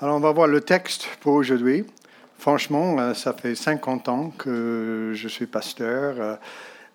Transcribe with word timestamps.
Alors, 0.00 0.16
on 0.16 0.20
va 0.20 0.32
voir 0.32 0.48
le 0.48 0.60
texte 0.60 1.06
pour 1.20 1.34
aujourd'hui. 1.34 1.84
Franchement, 2.36 2.98
euh, 2.98 3.14
ça 3.14 3.32
fait 3.32 3.54
50 3.54 4.08
ans 4.08 4.32
que 4.36 5.12
je 5.14 5.28
suis 5.28 5.46
pasteur 5.46 6.16
euh, 6.18 6.34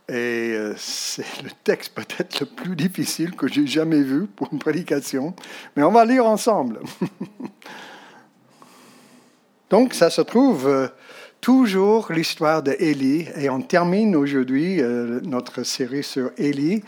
et 0.09 0.53
euh, 0.53 0.73
c'est 0.75 1.41
le 1.41 1.49
texte 1.63 1.93
peut-être 1.95 2.41
le 2.41 2.45
plus 2.45 2.75
difficile 2.75 3.37
que 3.37 3.47
j'ai 3.47 3.65
jamais 3.65 4.01
vu 4.01 4.27
pour 4.27 4.49
une 4.51 4.59
prédication, 4.59 5.33
mais 5.77 5.83
on 5.83 5.91
va 5.91 6.03
lire 6.03 6.25
ensemble. 6.25 6.81
Donc, 9.69 9.93
ça 9.93 10.09
se 10.09 10.21
trouve 10.21 10.91
toujours 11.39 12.11
l'histoire 12.11 12.63
d'Élie 12.63 13.27
et 13.37 13.49
on 13.49 13.61
termine 13.61 14.13
aujourd'hui 14.15 14.81
notre 15.23 15.63
série 15.63 16.03
sur 16.03 16.31
Élie 16.37 16.83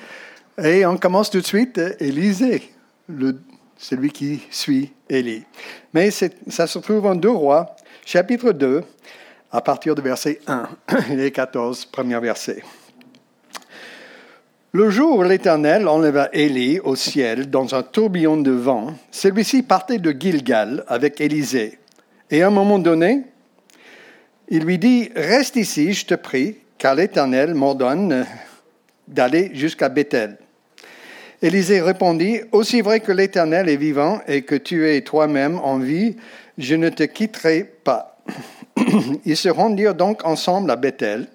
et 0.61 0.85
on 0.85 0.97
commence 0.97 1.29
tout 1.29 1.39
de 1.39 1.45
suite 1.45 1.79
Élisée, 1.99 2.69
le 3.07 3.39
celui 3.81 4.11
qui 4.11 4.41
suit 4.51 4.93
Élie. 5.09 5.43
Mais 5.93 6.11
ça 6.11 6.67
se 6.67 6.79
trouve 6.79 7.07
en 7.07 7.15
2 7.15 7.29
Rois, 7.29 7.75
chapitre 8.05 8.51
2, 8.51 8.83
à 9.51 9.61
partir 9.61 9.95
du 9.95 10.01
verset 10.01 10.39
1 10.47 10.69
et 11.17 11.31
14, 11.31 11.85
premier 11.85 12.19
verset. 12.19 12.63
Le 14.71 14.89
jour 14.89 15.17
où 15.17 15.23
l'Éternel 15.23 15.87
enleva 15.87 16.29
Élie 16.31 16.79
au 16.79 16.95
ciel 16.95 17.49
dans 17.49 17.75
un 17.75 17.81
tourbillon 17.81 18.37
de 18.37 18.51
vent, 18.51 18.93
celui-ci 19.09 19.63
partait 19.63 19.97
de 19.97 20.15
Gilgal 20.17 20.85
avec 20.87 21.19
Élisée. 21.19 21.79
Et 22.29 22.43
à 22.43 22.47
un 22.47 22.51
moment 22.51 22.79
donné, 22.79 23.23
il 24.47 24.63
lui 24.63 24.77
dit, 24.77 25.09
Reste 25.15 25.55
ici, 25.55 25.91
je 25.91 26.05
te 26.05 26.13
prie, 26.13 26.57
car 26.77 26.95
l'Éternel 26.95 27.55
m'ordonne 27.55 28.25
d'aller 29.07 29.51
jusqu'à 29.53 29.89
Bethel. 29.89 30.37
Élisée 31.41 31.81
répondit, 31.81 32.41
Aussi 32.51 32.81
vrai 32.81 32.99
que 32.99 33.11
l'Éternel 33.11 33.67
est 33.67 33.77
vivant 33.77 34.21
et 34.27 34.43
que 34.43 34.53
tu 34.53 34.87
es 34.87 35.01
toi-même 35.01 35.57
en 35.57 35.79
vie, 35.79 36.15
je 36.59 36.75
ne 36.75 36.89
te 36.89 37.01
quitterai 37.01 37.63
pas. 37.83 38.17
Ils 39.25 39.37
se 39.37 39.49
rendirent 39.49 39.95
donc 39.95 40.23
ensemble 40.23 40.69
à 40.69 40.75
Bethel. 40.75 41.27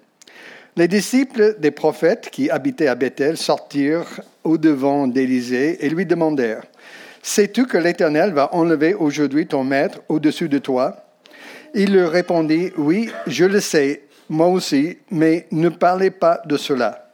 Les 0.77 0.87
disciples 0.87 1.57
des 1.59 1.71
prophètes 1.71 2.29
qui 2.31 2.49
habitaient 2.49 2.87
à 2.87 2.95
Bethel 2.95 3.35
sortirent 3.35 4.21
au-devant 4.45 5.07
d'Élisée 5.07 5.85
et 5.85 5.89
lui 5.89 6.05
demandèrent, 6.05 6.63
Sais-tu 7.21 7.65
que 7.65 7.77
l'Éternel 7.77 8.31
va 8.31 8.55
enlever 8.55 8.93
aujourd'hui 8.93 9.47
ton 9.47 9.65
maître 9.65 9.99
au-dessus 10.07 10.47
de 10.47 10.59
toi? 10.59 11.03
Il 11.73 11.93
leur 11.93 12.11
répondit, 12.11 12.71
Oui, 12.77 13.09
je 13.25 13.43
le 13.43 13.59
sais, 13.59 14.03
moi 14.29 14.47
aussi, 14.47 14.99
mais 15.11 15.47
ne 15.51 15.67
parlez 15.67 16.11
pas 16.11 16.41
de 16.45 16.55
cela. 16.55 17.06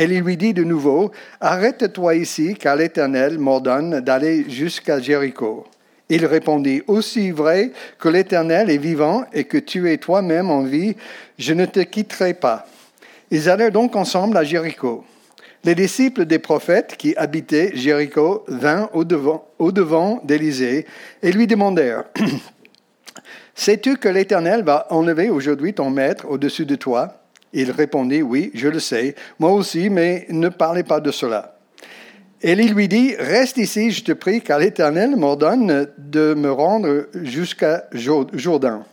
Et 0.00 0.04
il 0.04 0.22
lui 0.22 0.38
dit 0.38 0.54
de 0.54 0.64
nouveau, 0.64 1.10
Arrête-toi 1.42 2.14
ici, 2.14 2.54
car 2.58 2.74
l'Éternel 2.74 3.38
m'ordonne 3.38 4.00
d'aller 4.00 4.48
jusqu'à 4.48 4.98
Jéricho. 4.98 5.66
Il 6.08 6.24
répondit, 6.24 6.80
Aussi 6.86 7.30
vrai 7.30 7.72
que 7.98 8.08
l'Éternel 8.08 8.70
est 8.70 8.78
vivant 8.78 9.26
et 9.34 9.44
que 9.44 9.58
tu 9.58 9.92
es 9.92 9.98
toi-même 9.98 10.50
en 10.50 10.62
vie, 10.62 10.96
je 11.38 11.52
ne 11.52 11.66
te 11.66 11.80
quitterai 11.80 12.32
pas. 12.32 12.66
Ils 13.30 13.50
allèrent 13.50 13.72
donc 13.72 13.94
ensemble 13.94 14.38
à 14.38 14.42
Jéricho. 14.42 15.04
Les 15.64 15.74
disciples 15.74 16.24
des 16.24 16.38
prophètes 16.38 16.96
qui 16.96 17.14
habitaient 17.16 17.72
Jéricho 17.74 18.44
vinrent 18.48 18.88
au-devant, 18.96 19.48
au-devant 19.58 20.22
d'Élisée 20.24 20.86
et 21.22 21.30
lui 21.30 21.46
demandèrent, 21.46 22.04
Sais-tu 23.54 23.98
que 23.98 24.08
l'Éternel 24.08 24.64
va 24.64 24.86
enlever 24.88 25.28
aujourd'hui 25.28 25.74
ton 25.74 25.90
maître 25.90 26.24
au-dessus 26.26 26.64
de 26.64 26.76
toi? 26.76 27.19
Il 27.52 27.70
répondit, 27.70 28.22
oui, 28.22 28.50
je 28.54 28.68
le 28.68 28.80
sais, 28.80 29.14
moi 29.38 29.52
aussi, 29.52 29.90
mais 29.90 30.26
ne 30.30 30.48
parlez 30.48 30.82
pas 30.82 31.00
de 31.00 31.10
cela. 31.10 31.56
Il 32.42 32.72
lui 32.72 32.88
dit, 32.88 33.14
reste 33.18 33.58
ici, 33.58 33.90
je 33.90 34.02
te 34.02 34.12
prie, 34.12 34.40
car 34.40 34.58
l'Éternel 34.58 35.16
m'ordonne 35.16 35.88
de 35.98 36.34
me 36.34 36.50
rendre 36.50 37.08
jusqu'à 37.22 37.84
Jourdain. 37.92 38.84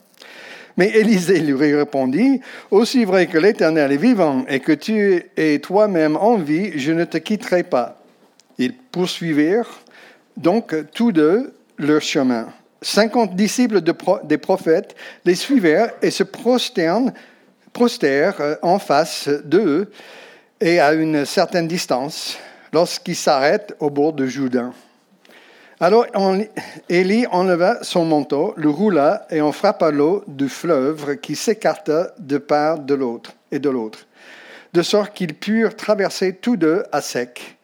Mais 0.75 0.89
Élisée 0.89 1.39
lui 1.39 1.75
répondit, 1.75 2.41
Aussi 2.71 3.05
vrai 3.05 3.27
que 3.27 3.37
l'Éternel 3.37 3.91
est 3.91 3.97
vivant 3.97 4.45
et 4.47 4.59
que 4.59 4.73
tu 4.73 5.23
es 5.35 5.59
toi-même 5.59 6.17
en 6.17 6.37
vie, 6.37 6.77
je 6.77 6.91
ne 6.91 7.05
te 7.05 7.17
quitterai 7.17 7.63
pas. 7.63 8.03
Ils 8.57 8.73
poursuivirent 8.73 9.81
donc 10.35 10.75
tous 10.93 11.11
deux 11.11 11.53
leur 11.77 12.01
chemin. 12.01 12.47
Cinquante 12.81 13.35
disciples 13.35 13.81
des 13.81 14.37
prophètes 14.37 14.95
les 15.25 15.35
suivirent 15.35 15.91
et 16.01 16.11
se 16.11 16.23
prosternent 16.23 17.13
prostère 17.77 18.41
euh, 18.41 18.55
en 18.63 18.79
face 18.79 19.29
d'eux 19.45 19.91
et 20.59 20.79
à 20.79 20.93
une 20.93 21.25
certaine 21.25 21.67
distance 21.67 22.39
lorsqu'il 22.73 23.15
s'arrête 23.15 23.75
au 23.79 23.91
bord 23.91 24.13
de 24.13 24.25
Jourdain. 24.25 24.73
Alors 25.79 26.07
Élie 26.89 27.27
enleva 27.27 27.77
son 27.83 28.03
manteau, 28.03 28.55
le 28.57 28.71
roula 28.71 29.27
et 29.29 29.41
en 29.41 29.51
frappa 29.51 29.91
l'eau 29.91 30.23
du 30.27 30.49
fleuve 30.49 31.17
qui 31.17 31.35
s'écarta 31.35 32.15
de 32.17 32.39
part 32.39 32.79
de 32.79 32.95
l'autre 32.95 33.33
et 33.51 33.59
de 33.59 33.69
l'autre, 33.69 34.07
de 34.73 34.81
sorte 34.81 35.13
qu'ils 35.13 35.35
purent 35.35 35.75
traverser 35.75 36.33
tous 36.33 36.57
deux 36.57 36.81
à 36.91 37.01
sec. 37.01 37.57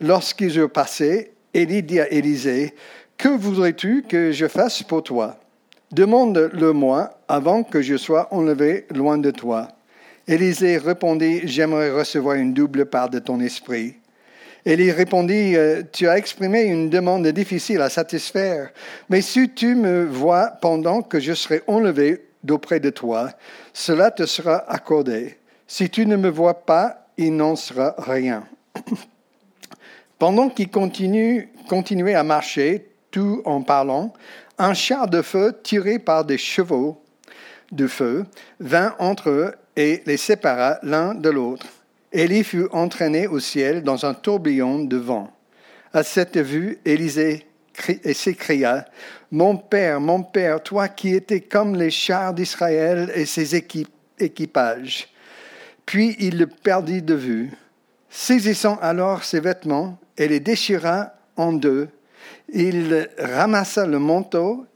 Lorsqu'ils 0.00 0.58
eurent 0.58 0.72
passé, 0.72 1.30
Élie 1.54 1.84
dit 1.84 2.00
à 2.00 2.10
Élisée, 2.10 2.74
Que 3.16 3.28
voudrais-tu 3.28 4.02
que 4.02 4.32
je 4.32 4.48
fasse 4.48 4.82
pour 4.82 5.04
toi? 5.04 5.39
Demande-le-moi 5.92 7.10
avant 7.26 7.64
que 7.64 7.82
je 7.82 7.96
sois 7.96 8.28
enlevé 8.32 8.86
loin 8.90 9.18
de 9.18 9.32
toi. 9.32 9.68
Élisée 10.28 10.78
répondit, 10.78 11.40
J'aimerais 11.44 11.90
recevoir 11.90 12.36
une 12.36 12.54
double 12.54 12.86
part 12.86 13.10
de 13.10 13.18
ton 13.18 13.40
esprit. 13.40 13.96
Élie 14.64 14.92
répondit, 14.92 15.56
euh, 15.56 15.82
Tu 15.92 16.06
as 16.06 16.16
exprimé 16.16 16.62
une 16.62 16.90
demande 16.90 17.26
difficile 17.28 17.80
à 17.80 17.88
satisfaire, 17.88 18.70
mais 19.08 19.20
si 19.20 19.50
tu 19.50 19.74
me 19.74 20.04
vois 20.04 20.48
pendant 20.60 21.02
que 21.02 21.18
je 21.18 21.32
serai 21.32 21.62
enlevé 21.66 22.24
d'auprès 22.44 22.78
de 22.78 22.90
toi, 22.90 23.30
cela 23.72 24.12
te 24.12 24.26
sera 24.26 24.70
accordé. 24.70 25.38
Si 25.66 25.90
tu 25.90 26.06
ne 26.06 26.16
me 26.16 26.28
vois 26.28 26.66
pas, 26.66 27.06
il 27.16 27.34
n'en 27.34 27.56
sera 27.56 27.94
rien. 27.98 28.44
Pendant 30.20 30.50
qu'il 30.50 30.68
continuait 30.70 32.14
à 32.14 32.22
marcher, 32.22 32.89
tout 33.10 33.42
en 33.44 33.62
parlant, 33.62 34.12
un 34.58 34.74
char 34.74 35.08
de 35.08 35.22
feu 35.22 35.58
tiré 35.62 35.98
par 35.98 36.24
des 36.24 36.38
chevaux 36.38 37.02
de 37.72 37.86
feu 37.86 38.24
vint 38.58 38.94
entre 38.98 39.30
eux 39.30 39.54
et 39.76 40.02
les 40.06 40.16
sépara 40.16 40.78
l'un 40.82 41.14
de 41.14 41.30
l'autre. 41.30 41.66
Élie 42.12 42.44
fut 42.44 42.66
entraîné 42.72 43.26
au 43.26 43.38
ciel 43.38 43.82
dans 43.82 44.04
un 44.04 44.14
tourbillon 44.14 44.84
de 44.84 44.96
vent. 44.96 45.30
À 45.92 46.02
cette 46.02 46.38
vue, 46.38 46.78
Élisée 46.84 47.46
s'écria 48.12 48.84
Mon 49.30 49.56
père, 49.56 50.00
mon 50.00 50.22
père, 50.22 50.62
toi 50.62 50.88
qui 50.88 51.14
étais 51.14 51.40
comme 51.40 51.76
les 51.76 51.90
chars 51.90 52.34
d'Israël 52.34 53.10
et 53.14 53.26
ses 53.26 53.56
équipages. 54.18 55.08
Puis 55.86 56.16
il 56.18 56.38
le 56.38 56.46
perdit 56.46 57.02
de 57.02 57.14
vue. 57.14 57.50
Saisissant 58.08 58.76
alors 58.82 59.22
ses 59.24 59.40
vêtements 59.40 59.98
et 60.18 60.26
les 60.26 60.40
déchira 60.40 61.12
en 61.36 61.52
deux, 61.52 61.88
il 62.52 63.08
ramassa 63.18 63.86
le 63.86 63.98
manteau 63.98 64.66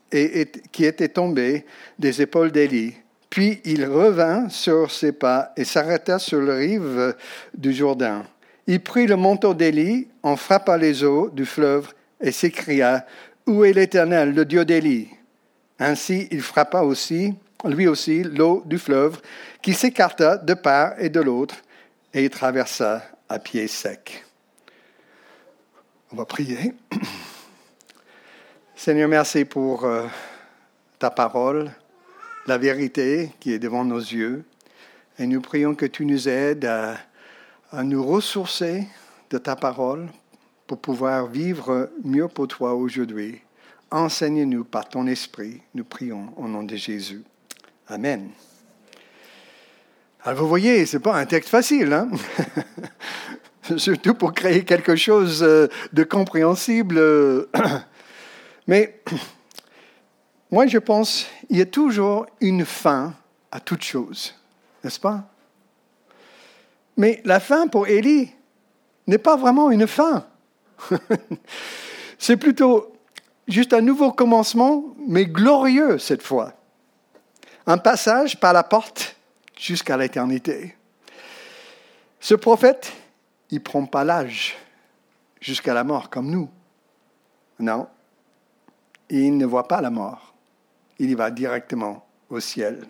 qui 0.72 0.84
était 0.84 1.08
tombé 1.08 1.64
des 1.98 2.22
épaules 2.22 2.52
d'Élie. 2.52 2.94
Puis 3.30 3.60
il 3.64 3.84
revint 3.84 4.48
sur 4.48 4.92
ses 4.92 5.12
pas 5.12 5.52
et 5.56 5.64
s'arrêta 5.64 6.18
sur 6.18 6.40
le 6.40 6.54
rive 6.54 7.16
du 7.52 7.72
Jourdain. 7.72 8.24
Il 8.66 8.80
prit 8.80 9.06
le 9.06 9.16
manteau 9.16 9.54
d'Élie, 9.54 10.08
en 10.22 10.36
frappa 10.36 10.78
les 10.78 11.02
eaux 11.02 11.28
du 11.30 11.44
fleuve 11.44 11.92
et 12.20 12.30
s'écria 12.30 13.04
Où 13.46 13.64
est 13.64 13.72
l'Éternel, 13.72 14.34
le 14.34 14.44
Dieu 14.44 14.64
d'Élie? 14.64 15.08
Ainsi 15.78 16.28
il 16.30 16.40
frappa 16.40 16.82
aussi, 16.82 17.34
lui 17.64 17.88
aussi, 17.88 18.22
l'eau 18.22 18.62
du 18.64 18.78
fleuve, 18.78 19.20
qui 19.60 19.74
s'écarta 19.74 20.36
de 20.36 20.54
part 20.54 20.94
et 20.98 21.08
de 21.08 21.20
l'autre, 21.20 21.56
et 22.12 22.24
il 22.24 22.30
traversa 22.30 23.02
à 23.28 23.38
pied 23.38 23.66
sec. 23.66 24.24
On 26.12 26.16
va 26.16 26.24
prier. 26.24 26.72
Seigneur, 28.76 29.08
merci 29.08 29.44
pour 29.44 29.84
euh, 29.84 30.04
ta 30.98 31.08
parole, 31.08 31.70
la 32.46 32.58
vérité 32.58 33.30
qui 33.38 33.52
est 33.52 33.60
devant 33.60 33.84
nos 33.84 34.00
yeux. 34.00 34.44
Et 35.16 35.28
nous 35.28 35.40
prions 35.40 35.76
que 35.76 35.86
tu 35.86 36.04
nous 36.04 36.28
aides 36.28 36.64
à, 36.64 36.96
nous 37.84 38.04
ressourcer 38.04 38.88
de 39.30 39.38
ta 39.38 39.54
parole 39.54 40.08
pour 40.66 40.80
pouvoir 40.80 41.28
vivre 41.28 41.88
mieux 42.02 42.26
pour 42.26 42.48
toi 42.48 42.74
aujourd'hui. 42.74 43.40
Enseigne-nous 43.92 44.64
par 44.64 44.88
ton 44.88 45.06
esprit, 45.06 45.62
nous 45.72 45.84
prions 45.84 46.34
au 46.36 46.48
nom 46.48 46.64
de 46.64 46.74
Jésus. 46.74 47.22
Amen. 47.86 48.30
Alors 50.24 50.40
vous 50.40 50.48
voyez, 50.48 50.84
ce 50.84 50.96
n'est 50.96 51.02
pas 51.02 51.16
un 51.16 51.26
texte 51.26 51.50
facile, 51.50 51.92
hein? 51.92 52.10
surtout 53.76 54.14
pour 54.14 54.34
créer 54.34 54.64
quelque 54.64 54.96
chose 54.96 55.44
euh, 55.44 55.68
de 55.92 56.02
compréhensible. 56.02 56.98
Mais 58.66 59.00
moi, 60.50 60.66
je 60.66 60.78
pense 60.78 61.26
qu'il 61.48 61.58
y 61.58 61.62
a 61.62 61.66
toujours 61.66 62.26
une 62.40 62.64
fin 62.64 63.14
à 63.50 63.60
toute 63.60 63.82
chose, 63.82 64.34
n'est-ce 64.82 65.00
pas? 65.00 65.24
Mais 66.96 67.20
la 67.24 67.40
fin 67.40 67.66
pour 67.66 67.86
Élie 67.86 68.32
n'est 69.06 69.18
pas 69.18 69.36
vraiment 69.36 69.70
une 69.70 69.86
fin. 69.86 70.26
C'est 72.18 72.36
plutôt 72.36 72.92
juste 73.48 73.72
un 73.72 73.80
nouveau 73.80 74.12
commencement, 74.12 74.84
mais 75.06 75.26
glorieux 75.26 75.98
cette 75.98 76.22
fois. 76.22 76.52
Un 77.66 77.78
passage 77.78 78.38
par 78.38 78.52
la 78.52 78.62
porte 78.62 79.16
jusqu'à 79.58 79.96
l'éternité. 79.96 80.76
Ce 82.20 82.34
prophète, 82.34 82.92
il 83.50 83.56
ne 83.56 83.62
prend 83.62 83.84
pas 83.86 84.04
l'âge 84.04 84.56
jusqu'à 85.40 85.74
la 85.74 85.84
mort 85.84 86.10
comme 86.10 86.30
nous. 86.30 86.48
Non, 87.58 87.86
il 89.10 89.36
ne 89.36 89.46
voit 89.46 89.68
pas 89.68 89.80
la 89.80 89.90
mort. 89.90 90.34
Il 90.98 91.10
y 91.10 91.14
va 91.14 91.30
directement 91.30 92.06
au 92.30 92.40
ciel. 92.40 92.86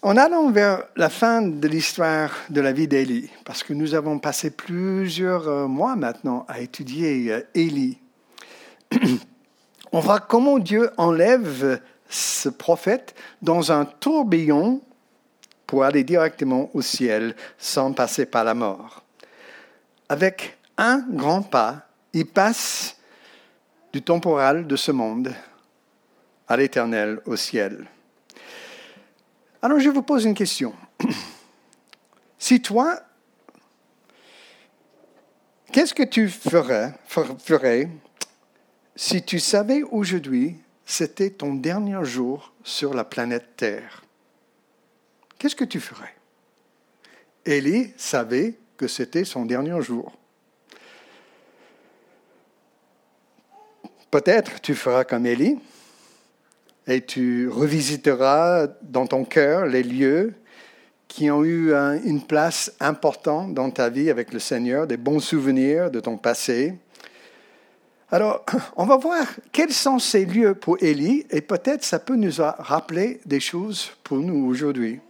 En 0.00 0.16
allant 0.16 0.50
vers 0.50 0.84
la 0.94 1.08
fin 1.08 1.42
de 1.42 1.66
l'histoire 1.66 2.30
de 2.50 2.60
la 2.60 2.72
vie 2.72 2.86
d'Élie, 2.86 3.30
parce 3.44 3.64
que 3.64 3.72
nous 3.72 3.94
avons 3.94 4.20
passé 4.20 4.50
plusieurs 4.50 5.48
euh, 5.48 5.66
mois 5.66 5.96
maintenant 5.96 6.44
à 6.48 6.60
étudier 6.60 7.32
euh, 7.32 7.42
Élie, 7.54 7.98
on 9.92 10.00
voit 10.00 10.20
comment 10.20 10.60
Dieu 10.60 10.90
enlève 10.98 11.80
ce 12.08 12.48
prophète 12.48 13.14
dans 13.42 13.72
un 13.72 13.84
tourbillon 13.84 14.80
pour 15.66 15.82
aller 15.82 16.04
directement 16.04 16.70
au 16.74 16.80
ciel 16.80 17.34
sans 17.58 17.92
passer 17.92 18.24
par 18.24 18.44
la 18.44 18.54
mort. 18.54 19.02
Avec 20.08 20.58
un 20.78 21.04
grand 21.10 21.42
pas, 21.42 21.88
il 22.12 22.26
passe 22.26 22.97
du 23.92 24.02
temporal 24.02 24.66
de 24.66 24.76
ce 24.76 24.92
monde 24.92 25.34
à 26.46 26.56
l'éternel 26.56 27.20
au 27.26 27.36
ciel. 27.36 27.86
Alors 29.62 29.80
je 29.80 29.88
vous 29.88 30.02
pose 30.02 30.24
une 30.24 30.34
question. 30.34 30.74
Si 32.40 32.62
toi, 32.62 33.00
qu'est-ce 35.72 35.92
que 35.92 36.04
tu 36.04 36.28
ferais, 36.28 36.94
ferais 37.08 37.88
si 38.94 39.24
tu 39.24 39.40
savais 39.40 39.82
aujourd'hui 39.82 40.56
c'était 40.84 41.30
ton 41.30 41.54
dernier 41.54 42.04
jour 42.04 42.52
sur 42.62 42.94
la 42.94 43.02
planète 43.02 43.56
Terre? 43.56 44.04
Qu'est-ce 45.38 45.56
que 45.56 45.64
tu 45.64 45.80
ferais? 45.80 46.14
Élie 47.44 47.92
savait 47.96 48.56
que 48.76 48.86
c'était 48.86 49.24
son 49.24 49.44
dernier 49.44 49.82
jour. 49.82 50.16
Peut-être 54.10 54.60
tu 54.62 54.74
feras 54.74 55.04
comme 55.04 55.26
Élie 55.26 55.58
et 56.86 57.02
tu 57.02 57.48
revisiteras 57.48 58.68
dans 58.82 59.06
ton 59.06 59.24
cœur 59.24 59.66
les 59.66 59.82
lieux 59.82 60.34
qui 61.08 61.30
ont 61.30 61.44
eu 61.44 61.74
une 61.74 62.22
place 62.22 62.72
importante 62.80 63.52
dans 63.52 63.70
ta 63.70 63.90
vie 63.90 64.08
avec 64.08 64.32
le 64.32 64.38
Seigneur, 64.38 64.86
des 64.86 64.96
bons 64.96 65.20
souvenirs 65.20 65.90
de 65.90 66.00
ton 66.00 66.16
passé. 66.16 66.74
Alors, 68.10 68.44
on 68.76 68.86
va 68.86 68.96
voir 68.96 69.26
quels 69.52 69.72
sont 69.72 69.98
ces 69.98 70.24
lieux 70.24 70.54
pour 70.54 70.82
Élie 70.82 71.26
et 71.30 71.42
peut-être 71.42 71.84
ça 71.84 71.98
peut 71.98 72.16
nous 72.16 72.32
rappeler 72.38 73.20
des 73.26 73.40
choses 73.40 73.90
pour 74.02 74.18
nous 74.18 74.46
aujourd'hui. 74.46 75.00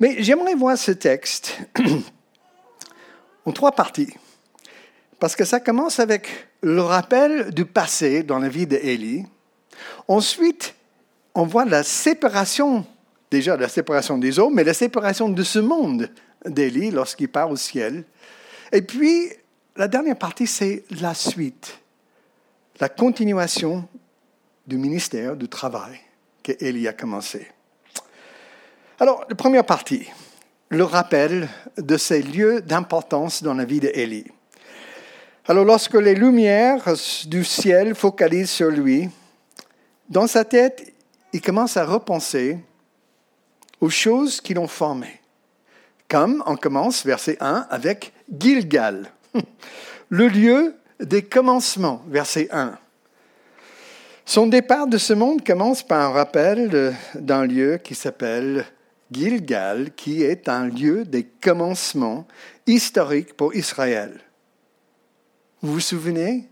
Mais 0.00 0.22
j'aimerais 0.22 0.54
voir 0.54 0.76
ce 0.76 0.92
texte 0.92 1.58
en 3.46 3.52
trois 3.52 3.72
parties. 3.72 4.12
Parce 5.18 5.34
que 5.34 5.44
ça 5.44 5.60
commence 5.60 5.98
avec 5.98 6.28
le 6.60 6.82
rappel 6.82 7.52
du 7.52 7.64
passé 7.64 8.22
dans 8.22 8.38
la 8.38 8.48
vie 8.48 8.66
d'Élie. 8.66 9.24
Ensuite, 10.08 10.74
on 11.34 11.44
voit 11.44 11.64
la 11.64 11.82
séparation, 11.82 12.84
déjà 13.30 13.56
la 13.56 13.68
séparation 13.68 14.18
des 14.18 14.38
hommes, 14.38 14.54
mais 14.54 14.64
la 14.64 14.74
séparation 14.74 15.28
de 15.28 15.42
ce 15.42 15.58
monde 15.58 16.10
d'Élie 16.44 16.90
lorsqu'il 16.90 17.28
part 17.28 17.50
au 17.50 17.56
ciel. 17.56 18.04
Et 18.72 18.82
puis, 18.82 19.30
la 19.76 19.88
dernière 19.88 20.16
partie, 20.16 20.46
c'est 20.46 20.84
la 21.00 21.14
suite, 21.14 21.78
la 22.80 22.88
continuation 22.88 23.88
du 24.66 24.76
ministère 24.76 25.36
du 25.36 25.48
travail 25.48 26.00
qu'Élie 26.42 26.88
a 26.88 26.92
commencé. 26.92 27.46
Alors, 28.98 29.24
la 29.28 29.34
première 29.34 29.66
partie, 29.66 30.08
le 30.68 30.84
rappel 30.84 31.48
de 31.76 31.96
ces 31.96 32.22
lieux 32.22 32.60
d'importance 32.62 33.42
dans 33.42 33.54
la 33.54 33.64
vie 33.64 33.80
d'Élie. 33.80 34.26
Alors 35.48 35.64
lorsque 35.64 35.94
les 35.94 36.16
lumières 36.16 36.92
du 37.26 37.44
ciel 37.44 37.94
focalisent 37.94 38.50
sur 38.50 38.68
lui, 38.68 39.08
dans 40.08 40.26
sa 40.26 40.44
tête, 40.44 40.92
il 41.32 41.40
commence 41.40 41.76
à 41.76 41.84
repenser 41.84 42.58
aux 43.80 43.88
choses 43.88 44.40
qui 44.40 44.54
l'ont 44.54 44.66
formé. 44.66 45.20
Comme 46.08 46.42
on 46.46 46.56
commence, 46.56 47.06
verset 47.06 47.36
1, 47.38 47.68
avec 47.70 48.12
Gilgal, 48.36 49.08
le 50.08 50.26
lieu 50.26 50.74
des 50.98 51.22
commencements, 51.22 52.02
verset 52.08 52.48
1. 52.50 52.76
Son 54.24 54.48
départ 54.48 54.88
de 54.88 54.98
ce 54.98 55.12
monde 55.12 55.46
commence 55.46 55.84
par 55.84 56.10
un 56.10 56.12
rappel 56.12 56.96
d'un 57.14 57.46
lieu 57.46 57.78
qui 57.78 57.94
s'appelle 57.94 58.64
Gilgal, 59.12 59.92
qui 59.94 60.24
est 60.24 60.48
un 60.48 60.66
lieu 60.66 61.04
des 61.04 61.22
commencements 61.22 62.26
historiques 62.66 63.34
pour 63.36 63.54
Israël. 63.54 64.25
Vous 65.66 65.72
vous 65.72 65.80
souvenez? 65.80 66.48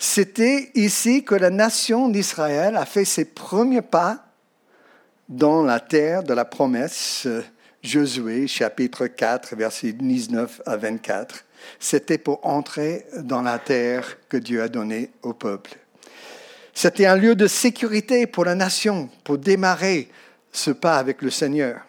C'était 0.00 0.72
ici 0.74 1.22
que 1.22 1.36
la 1.36 1.48
nation 1.48 2.08
d'Israël 2.08 2.76
a 2.76 2.86
fait 2.86 3.04
ses 3.04 3.24
premiers 3.24 3.82
pas 3.82 4.26
dans 5.28 5.62
la 5.62 5.78
terre 5.78 6.24
de 6.24 6.34
la 6.34 6.44
promesse. 6.44 7.28
Josué 7.84 8.48
chapitre 8.48 9.06
4, 9.06 9.54
versets 9.54 9.92
19 9.92 10.62
à 10.66 10.76
24. 10.76 11.44
C'était 11.78 12.18
pour 12.18 12.44
entrer 12.44 13.06
dans 13.18 13.42
la 13.42 13.60
terre 13.60 14.18
que 14.28 14.36
Dieu 14.36 14.60
a 14.60 14.68
donnée 14.68 15.12
au 15.22 15.34
peuple. 15.34 15.78
C'était 16.74 17.06
un 17.06 17.14
lieu 17.14 17.36
de 17.36 17.46
sécurité 17.46 18.26
pour 18.26 18.44
la 18.44 18.56
nation, 18.56 19.08
pour 19.22 19.38
démarrer 19.38 20.08
ce 20.50 20.72
pas 20.72 20.98
avec 20.98 21.22
le 21.22 21.30
Seigneur. 21.30 21.82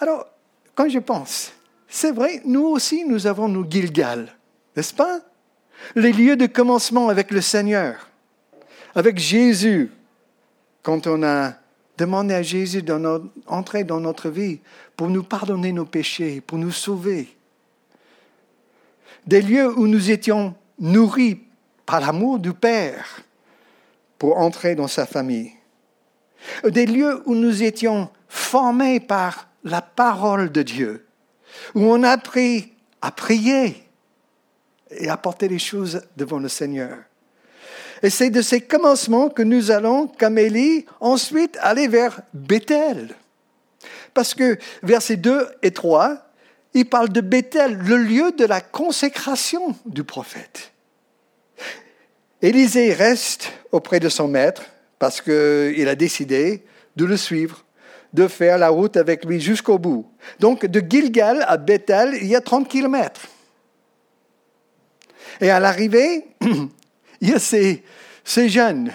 Alors, 0.00 0.26
quand 0.74 0.90
je 0.90 0.98
pense, 0.98 1.50
c'est 1.88 2.12
vrai, 2.12 2.42
nous 2.44 2.66
aussi, 2.66 3.06
nous 3.06 3.26
avons 3.26 3.48
nos 3.48 3.64
Gilgal, 3.64 4.36
n'est-ce 4.76 4.92
pas? 4.92 5.22
Les 5.94 6.12
lieux 6.12 6.36
de 6.36 6.46
commencement 6.46 7.08
avec 7.08 7.30
le 7.30 7.40
Seigneur, 7.40 8.08
avec 8.94 9.18
Jésus, 9.18 9.90
quand 10.82 11.06
on 11.06 11.22
a 11.22 11.54
demandé 11.98 12.34
à 12.34 12.42
Jésus 12.42 12.82
d'entrer 12.82 13.84
dans 13.84 14.00
notre 14.00 14.28
vie 14.28 14.60
pour 14.96 15.08
nous 15.08 15.22
pardonner 15.22 15.72
nos 15.72 15.84
péchés, 15.84 16.40
pour 16.40 16.58
nous 16.58 16.72
sauver. 16.72 17.28
Des 19.26 19.42
lieux 19.42 19.72
où 19.78 19.86
nous 19.86 20.10
étions 20.10 20.54
nourris 20.78 21.40
par 21.86 22.00
l'amour 22.00 22.38
du 22.38 22.52
Père 22.52 23.22
pour 24.18 24.38
entrer 24.38 24.74
dans 24.74 24.88
sa 24.88 25.06
famille. 25.06 25.52
Des 26.64 26.86
lieux 26.86 27.22
où 27.26 27.34
nous 27.34 27.62
étions 27.62 28.08
formés 28.28 28.98
par 28.98 29.48
la 29.62 29.80
parole 29.80 30.50
de 30.50 30.62
Dieu, 30.62 31.06
où 31.74 31.82
on 31.82 32.02
a 32.02 32.10
appris 32.10 32.72
à 33.00 33.12
prier, 33.12 33.86
et 34.98 35.08
apporter 35.08 35.48
les 35.48 35.58
choses 35.58 36.02
devant 36.16 36.38
le 36.38 36.48
Seigneur. 36.48 36.98
Et 38.02 38.10
c'est 38.10 38.30
de 38.30 38.42
ces 38.42 38.60
commencements 38.60 39.28
que 39.28 39.42
nous 39.42 39.70
allons, 39.70 40.08
comme 40.18 40.38
Élie, 40.38 40.86
ensuite 41.00 41.56
aller 41.60 41.86
vers 41.86 42.20
Bethel. 42.34 43.14
Parce 44.12 44.34
que 44.34 44.58
versets 44.82 45.16
2 45.16 45.46
et 45.62 45.70
3, 45.70 46.18
il 46.74 46.86
parle 46.86 47.10
de 47.10 47.20
Bethel, 47.20 47.78
le 47.78 47.96
lieu 47.96 48.32
de 48.32 48.44
la 48.44 48.60
consécration 48.60 49.76
du 49.86 50.04
prophète. 50.04 50.72
Élisée 52.40 52.92
reste 52.92 53.52
auprès 53.70 54.00
de 54.00 54.08
son 54.08 54.26
maître 54.26 54.64
parce 54.98 55.20
qu'il 55.20 55.88
a 55.88 55.94
décidé 55.94 56.64
de 56.96 57.04
le 57.04 57.16
suivre, 57.16 57.64
de 58.12 58.26
faire 58.26 58.58
la 58.58 58.68
route 58.68 58.96
avec 58.96 59.24
lui 59.24 59.40
jusqu'au 59.40 59.78
bout. 59.78 60.06
Donc 60.40 60.66
de 60.66 60.80
Gilgal 60.80 61.44
à 61.46 61.56
Bethel, 61.56 62.18
il 62.20 62.26
y 62.26 62.36
a 62.36 62.40
30 62.40 62.68
kilomètres. 62.68 63.20
Et 65.40 65.50
à 65.50 65.60
l'arrivée, 65.60 66.26
il 67.20 67.28
y 67.28 67.32
a 67.32 67.38
ces, 67.38 67.82
jeunes. 68.48 68.92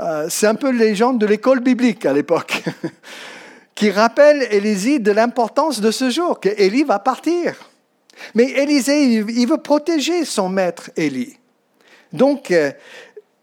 Euh, 0.00 0.26
c'est 0.28 0.46
un 0.46 0.54
peu 0.54 0.70
les 0.70 0.90
légende 0.90 1.20
de 1.20 1.26
l'école 1.26 1.60
biblique 1.60 2.06
à 2.06 2.12
l'époque, 2.12 2.62
qui 3.74 3.90
rappellent 3.90 4.46
Élisée 4.50 4.98
de 4.98 5.12
l'importance 5.12 5.80
de 5.80 5.90
ce 5.90 6.10
jour, 6.10 6.40
qu'Élie 6.40 6.84
va 6.84 6.98
partir. 6.98 7.54
Mais 8.34 8.44
Élisée, 8.44 9.04
il 9.04 9.46
veut 9.46 9.58
protéger 9.58 10.24
son 10.24 10.48
maître 10.48 10.90
Élie. 10.96 11.36
Donc, 12.12 12.50
euh, 12.50 12.72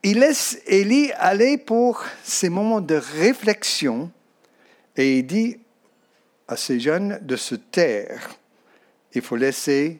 il 0.03 0.19
laisse 0.19 0.59
Élie 0.67 1.11
aller 1.17 1.57
pour 1.57 2.03
ces 2.23 2.49
moments 2.49 2.81
de 2.81 2.95
réflexion 2.95 4.11
et 4.95 5.19
il 5.19 5.25
dit 5.25 5.57
à 6.47 6.55
ces 6.55 6.79
jeunes 6.79 7.19
de 7.21 7.35
se 7.35 7.55
taire. 7.55 8.35
Il 9.13 9.21
faut 9.21 9.35
laisser 9.35 9.99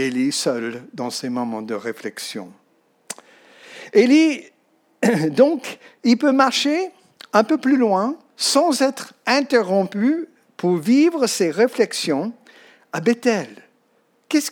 Élie 0.00 0.32
seul 0.32 0.82
dans 0.94 1.10
ses 1.10 1.28
moments 1.28 1.62
de 1.62 1.74
réflexion. 1.74 2.52
Élie, 3.92 4.44
donc, 5.30 5.78
il 6.04 6.16
peut 6.16 6.32
marcher 6.32 6.90
un 7.32 7.44
peu 7.44 7.58
plus 7.58 7.76
loin 7.76 8.16
sans 8.36 8.80
être 8.80 9.12
interrompu 9.26 10.28
pour 10.56 10.76
vivre 10.76 11.26
ses 11.26 11.50
réflexions 11.50 12.32
à 12.92 13.00
Bethel. 13.00 13.48
Qu'est-ce, 14.28 14.50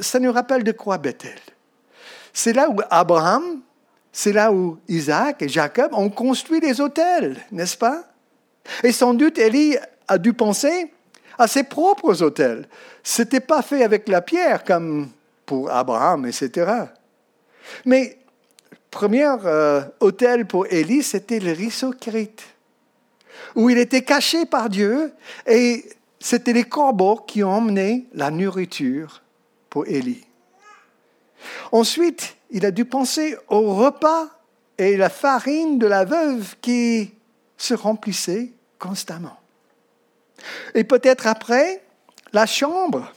ça 0.00 0.18
nous 0.18 0.32
rappelle 0.32 0.64
de 0.64 0.72
quoi 0.72 0.98
Bethel? 0.98 1.38
C'est 2.32 2.52
là 2.52 2.70
où 2.70 2.76
Abraham, 2.90 3.60
c'est 4.12 4.32
là 4.32 4.52
où 4.52 4.78
Isaac 4.88 5.42
et 5.42 5.48
Jacob 5.48 5.92
ont 5.92 6.10
construit 6.10 6.60
des 6.60 6.80
hôtels, 6.80 7.36
n'est-ce 7.52 7.76
pas? 7.76 8.04
Et 8.82 8.92
sans 8.92 9.14
doute, 9.14 9.38
Élie 9.38 9.76
a 10.06 10.18
dû 10.18 10.32
penser 10.32 10.92
à 11.38 11.46
ses 11.46 11.62
propres 11.62 12.22
hôtels. 12.22 12.68
Ce 13.02 13.22
n'était 13.22 13.40
pas 13.40 13.62
fait 13.62 13.84
avec 13.84 14.08
la 14.08 14.20
pierre 14.20 14.64
comme 14.64 15.08
pour 15.46 15.70
Abraham, 15.70 16.26
etc. 16.26 16.70
Mais 17.84 18.18
premier 18.90 19.30
euh, 19.44 19.82
hôtel 20.00 20.46
pour 20.46 20.66
Élie, 20.66 21.02
c'était 21.02 21.40
le 21.40 21.52
ruisseau 21.52 21.94
où 23.54 23.70
il 23.70 23.78
était 23.78 24.02
caché 24.02 24.44
par 24.46 24.68
Dieu 24.68 25.12
et 25.46 25.84
c'était 26.20 26.52
les 26.52 26.64
corbeaux 26.64 27.16
qui 27.16 27.42
ont 27.42 27.50
emmené 27.50 28.06
la 28.12 28.30
nourriture 28.30 29.22
pour 29.70 29.86
Élie. 29.86 30.24
Ensuite, 31.70 32.36
il 32.50 32.66
a 32.66 32.70
dû 32.70 32.84
penser 32.84 33.36
au 33.48 33.74
repas 33.74 34.26
et 34.76 34.96
la 34.96 35.08
farine 35.08 35.78
de 35.78 35.86
la 35.86 36.04
veuve 36.04 36.56
qui 36.60 37.12
se 37.56 37.74
remplissait 37.74 38.52
constamment. 38.78 39.38
Et 40.74 40.84
peut-être 40.84 41.26
après, 41.26 41.82
la 42.32 42.46
chambre 42.46 43.12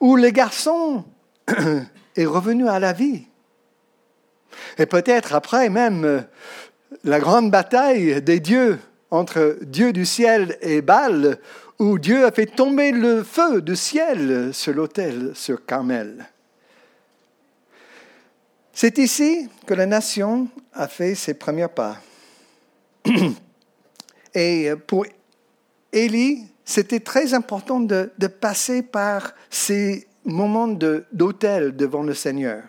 où 0.00 0.16
le 0.16 0.30
garçon 0.30 1.04
est 2.16 2.26
revenu 2.26 2.68
à 2.68 2.78
la 2.78 2.92
vie. 2.92 3.26
Et 4.78 4.86
peut-être 4.86 5.34
après 5.34 5.68
même 5.68 6.26
la 7.04 7.20
grande 7.20 7.50
bataille 7.50 8.20
des 8.22 8.40
dieux 8.40 8.78
entre 9.10 9.58
Dieu 9.62 9.92
du 9.92 10.06
ciel 10.06 10.56
et 10.62 10.80
Baal, 10.80 11.38
où 11.78 11.98
Dieu 11.98 12.24
a 12.24 12.30
fait 12.30 12.46
tomber 12.46 12.92
le 12.92 13.22
feu 13.22 13.60
du 13.60 13.76
ciel 13.76 14.54
sur 14.54 14.72
l'autel, 14.72 15.32
sur 15.34 15.64
Carmel. 15.66 16.26
C'est 18.72 18.98
ici 18.98 19.48
que 19.66 19.74
la 19.74 19.86
nation 19.86 20.48
a 20.72 20.88
fait 20.88 21.14
ses 21.14 21.34
premiers 21.34 21.68
pas. 21.68 21.98
Et 24.34 24.70
pour 24.86 25.04
Élie, 25.92 26.46
c'était 26.64 27.00
très 27.00 27.34
important 27.34 27.80
de, 27.80 28.10
passer 28.40 28.82
par 28.82 29.34
ces 29.50 30.06
moments 30.24 30.68
d'autel 30.68 31.76
devant 31.76 32.02
le 32.02 32.14
Seigneur. 32.14 32.62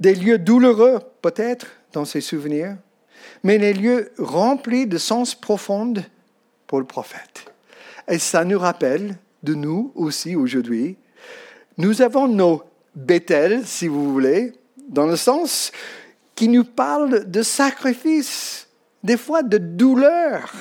Des 0.00 0.14
lieux 0.14 0.38
douloureux, 0.38 1.00
peut-être, 1.22 1.66
dans 1.92 2.04
ses 2.04 2.20
souvenirs, 2.20 2.76
mais 3.42 3.58
des 3.58 3.72
lieux 3.72 4.12
remplis 4.18 4.86
de 4.86 4.98
sens 4.98 5.34
profond 5.34 5.94
pour 6.66 6.80
le 6.80 6.86
prophète. 6.86 7.52
Et 8.08 8.18
ça 8.18 8.44
nous 8.44 8.58
rappelle 8.58 9.16
de 9.42 9.54
nous 9.54 9.92
aussi 9.94 10.36
aujourd'hui. 10.36 10.96
Nous 11.78 12.02
avons 12.02 12.28
nos 12.28 12.62
Bethel, 12.94 13.62
si 13.64 13.88
vous 13.88 14.12
voulez, 14.12 14.52
dans 14.88 15.06
le 15.06 15.16
sens 15.16 15.72
qui 16.34 16.48
nous 16.48 16.64
parle 16.64 17.30
de 17.30 17.42
sacrifice, 17.42 18.68
des 19.02 19.16
fois 19.16 19.42
de 19.42 19.58
douleur, 19.58 20.52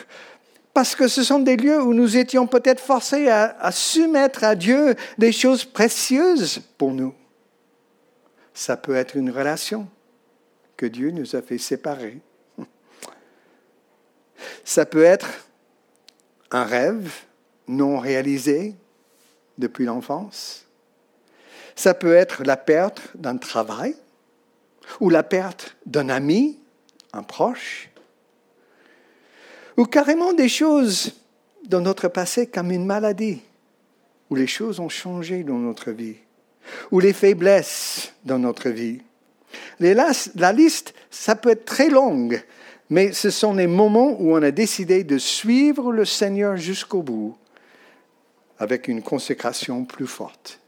parce 0.74 0.96
que 0.96 1.08
ce 1.08 1.24
sont 1.24 1.40
des 1.40 1.58
lieux 1.58 1.82
où 1.82 1.94
nous 1.94 2.18
étions 2.18 2.48
peut-être 2.48 2.80
forcés 2.80 3.30
à, 3.30 3.72
soumettre 3.72 4.44
à 4.44 4.56
Dieu 4.56 4.96
des 5.18 5.32
choses 5.32 5.66
précieuses 5.66 6.62
pour 6.78 6.92
nous. 6.92 7.14
Ça 8.54 8.78
peut 8.78 8.96
être 8.96 9.16
une 9.16 9.30
relation 9.30 9.88
que 10.78 10.86
Dieu 10.86 11.12
nous 11.12 11.36
a 11.36 11.42
fait 11.42 11.58
séparer. 11.58 12.20
Ça 14.64 14.86
peut 14.86 15.04
être 15.04 15.46
un 16.52 16.64
rêve 16.64 17.12
non 17.68 18.00
réalisé 18.00 18.76
depuis 19.58 19.86
l'enfance. 19.86 20.66
Ça 21.76 21.94
peut 21.94 22.14
être 22.14 22.44
la 22.44 22.58
perte 22.58 23.02
d'un 23.16 23.38
travail 23.38 23.96
ou 25.00 25.10
la 25.10 25.24
perte 25.24 25.78
d'un 25.86 26.10
ami, 26.10 26.60
un 27.14 27.24
proche, 27.24 27.91
ou 29.78 29.86
carrément 29.86 30.34
des 30.34 30.50
choses 30.50 31.14
dans 31.68 31.82
notre 31.82 32.08
passé 32.08 32.48
comme 32.48 32.72
une 32.72 32.86
maladie, 32.86 33.42
où 34.30 34.36
les 34.36 34.48
choses 34.48 34.80
ont 34.80 34.90
changé 34.90 35.44
dans 35.44 35.58
notre 35.58 35.92
vie, 35.92 36.16
ou 36.92 37.00
les 37.00 37.14
faiblesses 37.14 38.14
dans 38.26 38.40
notre 38.40 38.70
vie. 38.70 39.02
la 39.80 40.54
liste, 40.54 40.94
ça 41.10 41.36
peut 41.36 41.50
être 41.50 41.66
très 41.66 41.90
longue, 41.90 42.42
mais 42.90 43.14
ce 43.14 43.30
sont 43.30 43.54
les 43.54 43.68
moments 43.68 44.18
où 44.20 44.34
on 44.36 44.44
a 44.44 44.52
décidé 44.52 45.04
de 45.04 45.18
suivre 45.18 45.92
le 45.92 46.06
Seigneur 46.06 46.58
jusqu'au 46.58 47.02
bout, 47.02 47.38
avec 48.60 48.88
une 48.88 49.02
consécration 49.02 49.86
plus 49.86 50.08
forte. 50.08 50.60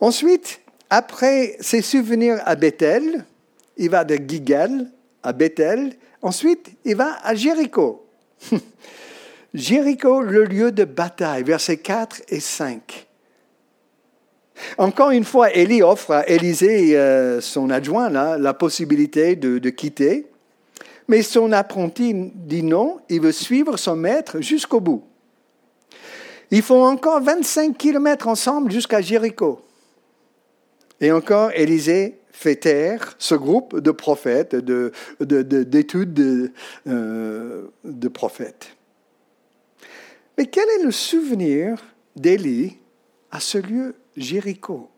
Ensuite, 0.00 0.60
après 0.90 1.56
ses 1.60 1.82
souvenirs 1.82 2.40
à 2.44 2.54
Bethel, 2.54 3.24
il 3.76 3.90
va 3.90 4.04
de 4.04 4.16
Gigal 4.16 4.90
à 5.22 5.32
Bethel. 5.32 5.96
Ensuite, 6.22 6.70
il 6.84 6.96
va 6.96 7.18
à 7.22 7.34
Jéricho. 7.34 8.06
Jéricho, 9.54 10.20
le 10.20 10.44
lieu 10.44 10.72
de 10.72 10.84
bataille, 10.84 11.42
versets 11.42 11.78
4 11.78 12.22
et 12.28 12.40
5. 12.40 13.06
Encore 14.76 15.10
une 15.10 15.24
fois, 15.24 15.54
Élie 15.54 15.82
offre 15.82 16.12
à 16.12 16.28
Élisée, 16.28 16.96
euh, 16.96 17.40
son 17.40 17.70
adjoint, 17.70 18.10
la 18.10 18.54
possibilité 18.54 19.36
de, 19.36 19.58
de, 19.58 19.70
quitter. 19.70 20.26
Mais 21.06 21.22
son 21.22 21.52
apprenti 21.52 22.12
dit 22.34 22.62
non, 22.62 22.98
il 23.08 23.20
veut 23.20 23.32
suivre 23.32 23.76
son 23.76 23.96
maître 23.96 24.40
jusqu'au 24.40 24.80
bout. 24.80 25.04
Ils 26.50 26.62
font 26.62 26.84
encore 26.84 27.22
25 27.22 27.76
kilomètres 27.76 28.26
ensemble 28.26 28.72
jusqu'à 28.72 29.00
Jéricho. 29.00 29.60
Et 31.00 31.12
encore, 31.12 31.52
Élisée 31.54 32.18
fait 32.38 32.56
taire 32.56 33.16
ce 33.18 33.34
groupe 33.34 33.80
de 33.80 33.90
prophètes, 33.90 34.54
d'études 34.54 36.14
de, 36.14 36.52
euh, 36.86 37.66
de, 37.82 38.06
prophètes. 38.06 38.76
Mais 40.36 40.46
quel 40.46 40.68
est 40.78 40.84
le 40.84 40.92
souvenir 40.92 41.84
d'Élie 42.14 42.76
à 43.32 43.40
ce 43.40 43.58
lieu 43.58 43.96
Jéricho? 44.16 44.88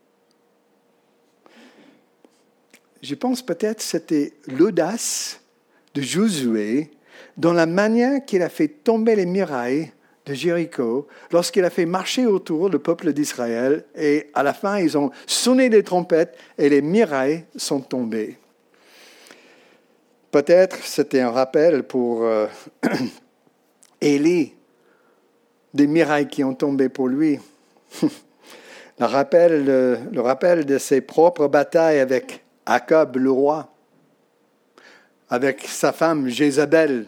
Je 3.01 3.15
pense 3.15 3.41
peut-être 3.41 3.81
c'était 3.81 4.33
l'audace 4.45 5.41
de 5.95 6.03
Josué 6.03 6.91
dans 7.37 7.53
la 7.53 7.65
manière 7.65 8.23
qu'il 8.23 8.43
a 8.43 8.49
fait 8.49 8.67
tomber 8.67 9.15
les 9.15 9.25
murailles 9.25 9.91
de 10.25 10.33
Jéricho 10.33 11.07
lorsqu'il 11.31 11.65
a 11.65 11.69
fait 11.69 11.85
marcher 11.85 12.25
autour 12.25 12.69
le 12.69 12.79
peuple 12.79 13.13
d'Israël 13.13 13.85
et 13.95 14.29
à 14.33 14.43
la 14.43 14.53
fin 14.53 14.77
ils 14.77 14.97
ont 14.97 15.11
sonné 15.25 15.69
des 15.69 15.83
trompettes 15.83 16.37
et 16.57 16.69
les 16.69 16.81
murailles 16.81 17.45
sont 17.55 17.81
tombées. 17.81 18.37
Peut-être 20.31 20.77
c'était 20.83 21.21
un 21.21 21.31
rappel 21.31 21.83
pour 21.83 22.23
euh, 22.23 22.47
Élie 24.01 24.53
des 25.73 25.87
murailles 25.87 26.27
qui 26.27 26.43
ont 26.43 26.53
tombé 26.53 26.89
pour 26.89 27.07
lui. 27.07 27.39
le, 28.01 29.05
rappel, 29.05 29.65
le 29.65 30.21
rappel 30.21 30.65
de 30.65 30.77
ses 30.77 31.01
propres 31.01 31.47
batailles 31.47 31.99
avec 31.99 32.43
Jacob 32.67 33.17
le 33.17 33.31
roi, 33.31 33.73
avec 35.29 35.67
sa 35.67 35.91
femme 35.91 36.29
Jézabel, 36.29 37.07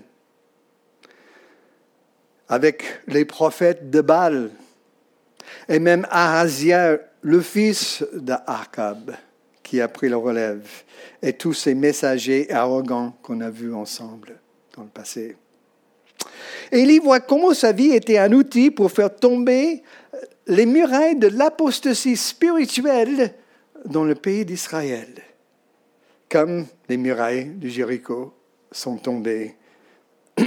avec 2.50 2.84
les 3.08 3.26
prophètes 3.26 3.90
de 3.90 4.02
Baal, 4.02 4.52
et 5.70 5.80
même 5.80 6.08
Ahazia, 6.10 6.98
le 7.22 7.42
fils 7.42 8.04
d'Akab, 8.14 9.16
qui 9.62 9.82
a 9.82 9.88
pris 9.88 10.10
le 10.10 10.18
relève, 10.18 10.68
et 11.22 11.34
tous 11.34 11.54
ces 11.54 11.74
messagers 11.74 12.52
arrogants 12.52 13.18
qu'on 13.22 13.42
a 13.42 13.50
vus 13.50 13.74
ensemble 13.74 14.40
dans 14.76 14.84
le 14.84 14.90
passé. 14.90 15.38
Élie 16.72 17.00
voit 17.00 17.20
comment 17.20 17.54
sa 17.54 17.72
vie 17.72 17.92
était 17.92 18.18
un 18.18 18.32
outil 18.34 18.72
pour 18.72 18.92
faire 18.92 19.16
tomber 19.16 19.84
les 20.48 20.66
murailles 20.66 21.18
de 21.18 21.28
l'apostasie 21.28 22.18
spirituelle 22.18 23.34
dans 23.86 24.04
le 24.04 24.16
pays 24.16 24.46
d'Israël, 24.46 25.10
comme 26.30 26.66
les 26.90 26.98
murailles 26.98 27.52
de 27.56 27.68
Jéricho 27.68 28.34
sont 28.72 28.98
tombées 28.98 29.56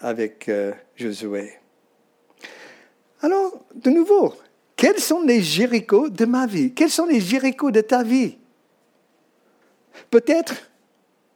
avec 0.00 0.48
euh, 0.48 0.72
Josué. 0.96 1.54
Alors, 3.20 3.64
de 3.74 3.90
nouveau, 3.90 4.34
quels 4.76 5.00
sont 5.00 5.22
les 5.22 5.42
Jérichos 5.42 6.08
de 6.08 6.24
ma 6.24 6.46
vie? 6.46 6.72
Quels 6.72 6.90
sont 6.90 7.06
les 7.06 7.20
Jérichos 7.20 7.70
de 7.70 7.80
ta 7.80 8.02
vie? 8.02 8.38
Peut-être 10.10 10.54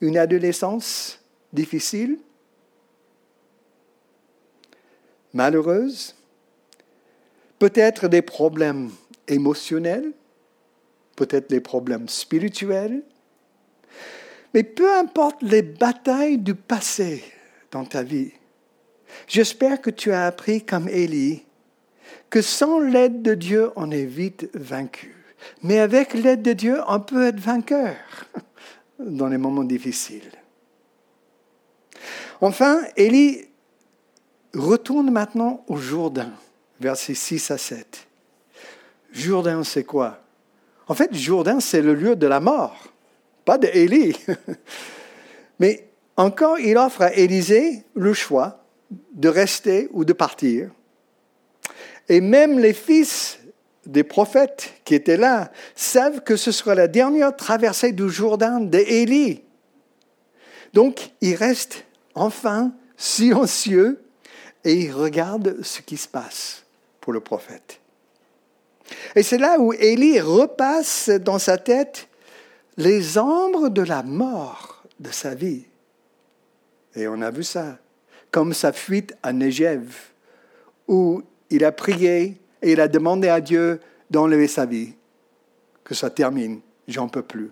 une 0.01 0.17
adolescence 0.17 1.21
difficile, 1.53 2.19
malheureuse, 5.33 6.15
peut-être 7.59 8.09
des 8.09 8.23
problèmes 8.23 8.91
émotionnels, 9.29 10.13
peut-être 11.17 11.51
des 11.51 11.61
problèmes 11.61 12.09
spirituels, 12.09 13.03
mais 14.55 14.63
peu 14.63 14.93
importe 14.97 15.43
les 15.43 15.63
batailles 15.63 16.39
du 16.39 16.55
passé, 16.55 17.25
dans 17.73 17.85
ta 17.85 18.03
vie. 18.03 18.31
J'espère 19.27 19.81
que 19.81 19.91
tu 19.91 20.13
as 20.13 20.27
appris 20.27 20.65
comme 20.65 20.89
Élie 20.89 21.43
que 22.31 22.41
sans 22.41 22.79
l'aide 22.79 23.23
de 23.23 23.35
Dieu, 23.35 23.71
on 23.77 23.91
est 23.91 24.07
vite 24.07 24.49
vaincu. 24.55 25.15
Mais 25.63 25.79
avec 25.81 26.15
l'aide 26.15 26.43
de 26.43 26.53
Dieu, 26.53 26.81
on 26.87 27.01
peut 27.01 27.27
être 27.27 27.41
vainqueur 27.41 27.97
dans 28.99 29.27
les 29.27 29.39
moments 29.39 29.65
difficiles. 29.65 30.31
Enfin, 32.41 32.83
Élie 32.97 33.49
retourne 34.55 35.11
maintenant 35.11 35.65
au 35.69 35.77
Jourdain, 35.77 36.33
versets 36.81 37.15
6 37.15 37.51
à 37.51 37.59
7. 37.59 38.07
Jourdain, 39.13 39.63
c'est 39.63 39.85
quoi? 39.85 40.21
En 40.89 40.95
fait, 40.95 41.15
Jourdain, 41.15 41.61
c'est 41.61 41.83
le 41.83 41.95
lieu 41.95 42.17
de 42.17 42.27
la 42.27 42.41
mort, 42.41 42.89
pas 43.45 43.59
d'Élie. 43.59 44.17
Mais 45.59 45.92
encore, 46.17 46.59
il 46.59 46.77
offre 46.77 47.03
à 47.03 47.13
Élisée 47.15 47.85
le 47.95 48.13
choix 48.13 48.65
de 49.15 49.29
rester 49.29 49.89
ou 49.93 50.05
de 50.05 50.13
partir. 50.13 50.71
Et 52.09 52.21
même 52.21 52.59
les 52.59 52.75
fils 52.75 53.39
des 53.87 54.05
prophètes 54.05 54.75
qui 54.85 54.95
étaient 54.95 55.17
là 55.17 55.51
savent 55.75 56.23
que 56.23 56.37
ce 56.37 56.53
sera 56.53 56.75
la 56.75 56.89
dernière 56.89 57.35
traversée 57.35 57.93
du 57.93 58.09
Jourdain 58.09 58.61
d'Élie. 58.61 59.43
Donc, 60.73 61.13
il 61.21 61.35
reste 61.35 61.85
enfin 62.15 62.73
silencieux 62.97 64.03
et 64.65 64.75
il 64.75 64.93
regarde 64.93 65.63
ce 65.63 65.81
qui 65.81 65.97
se 65.97 66.09
passe 66.09 66.65
pour 67.01 67.13
le 67.13 67.21
prophète. 67.21 67.81
Et 69.17 69.23
c'est 69.23 69.39
là 69.39 69.59
où 69.59 69.73
Élie 69.73 70.21
repasse 70.21 71.09
dans 71.09 71.39
sa 71.39 71.59
tête 71.59 72.09
les 72.77 73.19
ombres 73.19 73.69
de 73.69 73.83
la 73.83 74.03
mort 74.03 74.85
de 75.01 75.11
sa 75.11 75.35
vie. 75.35 75.65
Et 76.95 77.09
on 77.09 77.21
a 77.23 77.31
vu 77.31 77.45
ça, 77.45 77.79
comme 78.31 78.53
sa 78.53 78.73
fuite 78.73 79.15
à 79.23 79.33
Negev, 79.33 79.95
où 80.89 81.23
il 81.51 81.65
a 81.65 81.73
prié 81.73 82.41
et 82.61 82.73
il 82.73 82.81
a 82.81 82.89
demandé 82.89 83.29
à 83.29 83.41
Dieu 83.41 83.81
d'enlever 84.11 84.49
sa 84.49 84.67
vie, 84.67 84.95
que 85.85 85.95
ça 85.95 86.11
termine, 86.11 86.61
j'en 86.89 87.09
peux 87.09 87.23
plus. 87.23 87.51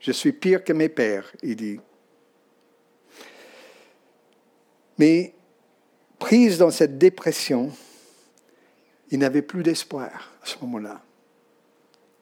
Je 0.00 0.12
suis 0.12 0.32
pire 0.32 0.62
que 0.62 0.72
mes 0.72 0.88
pères, 0.88 1.32
il 1.42 1.56
dit. 1.56 1.80
Mais 4.98 5.34
prise 6.18 6.58
dans 6.58 6.70
cette 6.70 6.98
dépression, 6.98 7.72
il 9.10 9.18
n'avait 9.18 9.42
plus 9.42 9.62
d'espoir 9.62 10.32
à 10.42 10.46
ce 10.46 10.56
moment-là. 10.62 11.02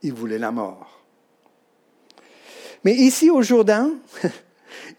Il 0.03 0.13
voulait 0.13 0.39
la 0.39 0.51
mort. 0.51 1.03
Mais 2.85 2.95
ici 2.95 3.31
au 3.31 3.43
Jourdain, 3.43 3.93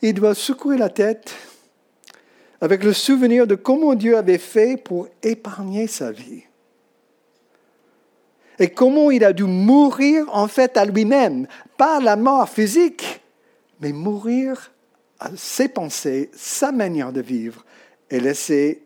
il 0.03 0.13
doit 0.13 0.35
secouer 0.35 0.77
la 0.77 0.89
tête 0.89 1.33
avec 2.59 2.83
le 2.83 2.93
souvenir 2.93 3.47
de 3.47 3.55
comment 3.55 3.95
Dieu 3.95 4.17
avait 4.17 4.37
fait 4.37 4.77
pour 4.77 5.07
épargner 5.23 5.87
sa 5.87 6.11
vie. 6.11 6.43
Et 8.59 8.69
comment 8.69 9.11
il 9.11 9.23
a 9.23 9.33
dû 9.33 9.45
mourir 9.45 10.25
en 10.31 10.47
fait 10.47 10.77
à 10.77 10.85
lui-même, 10.85 11.47
pas 11.77 11.99
la 11.99 12.15
mort 12.15 12.47
physique, 12.47 13.21
mais 13.79 13.91
mourir 13.91 14.71
à 15.19 15.31
ses 15.35 15.69
pensées, 15.69 16.29
sa 16.33 16.71
manière 16.71 17.13
de 17.13 17.21
vivre, 17.21 17.65
et 18.09 18.19
laisser 18.19 18.83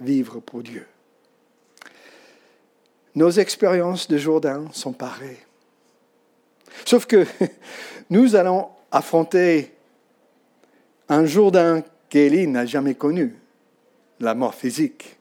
vivre 0.00 0.40
pour 0.40 0.62
Dieu. 0.62 0.86
Nos 3.14 3.30
expériences 3.30 4.08
de 4.08 4.16
Jourdain 4.16 4.64
sont 4.72 4.92
pareilles. 4.92 5.44
Sauf 6.86 7.04
que 7.04 7.26
nous 8.10 8.34
allons 8.34 8.68
affronter 8.90 9.72
un 11.12 11.26
Jourdain 11.26 11.82
qu'Élie 12.08 12.46
n'a 12.46 12.64
jamais 12.64 12.94
connu, 12.94 13.36
la 14.18 14.34
mort 14.34 14.54
physique. 14.54 15.18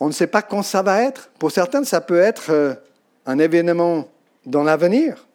On 0.00 0.06
ne 0.06 0.12
sait 0.12 0.26
pas 0.26 0.42
quand 0.42 0.62
ça 0.62 0.82
va 0.82 1.02
être. 1.02 1.28
Pour 1.38 1.50
certains, 1.50 1.84
ça 1.84 2.00
peut 2.00 2.18
être 2.18 2.50
euh, 2.50 2.74
un 3.26 3.38
événement 3.38 4.08
dans 4.46 4.62
l'avenir. 4.62 5.26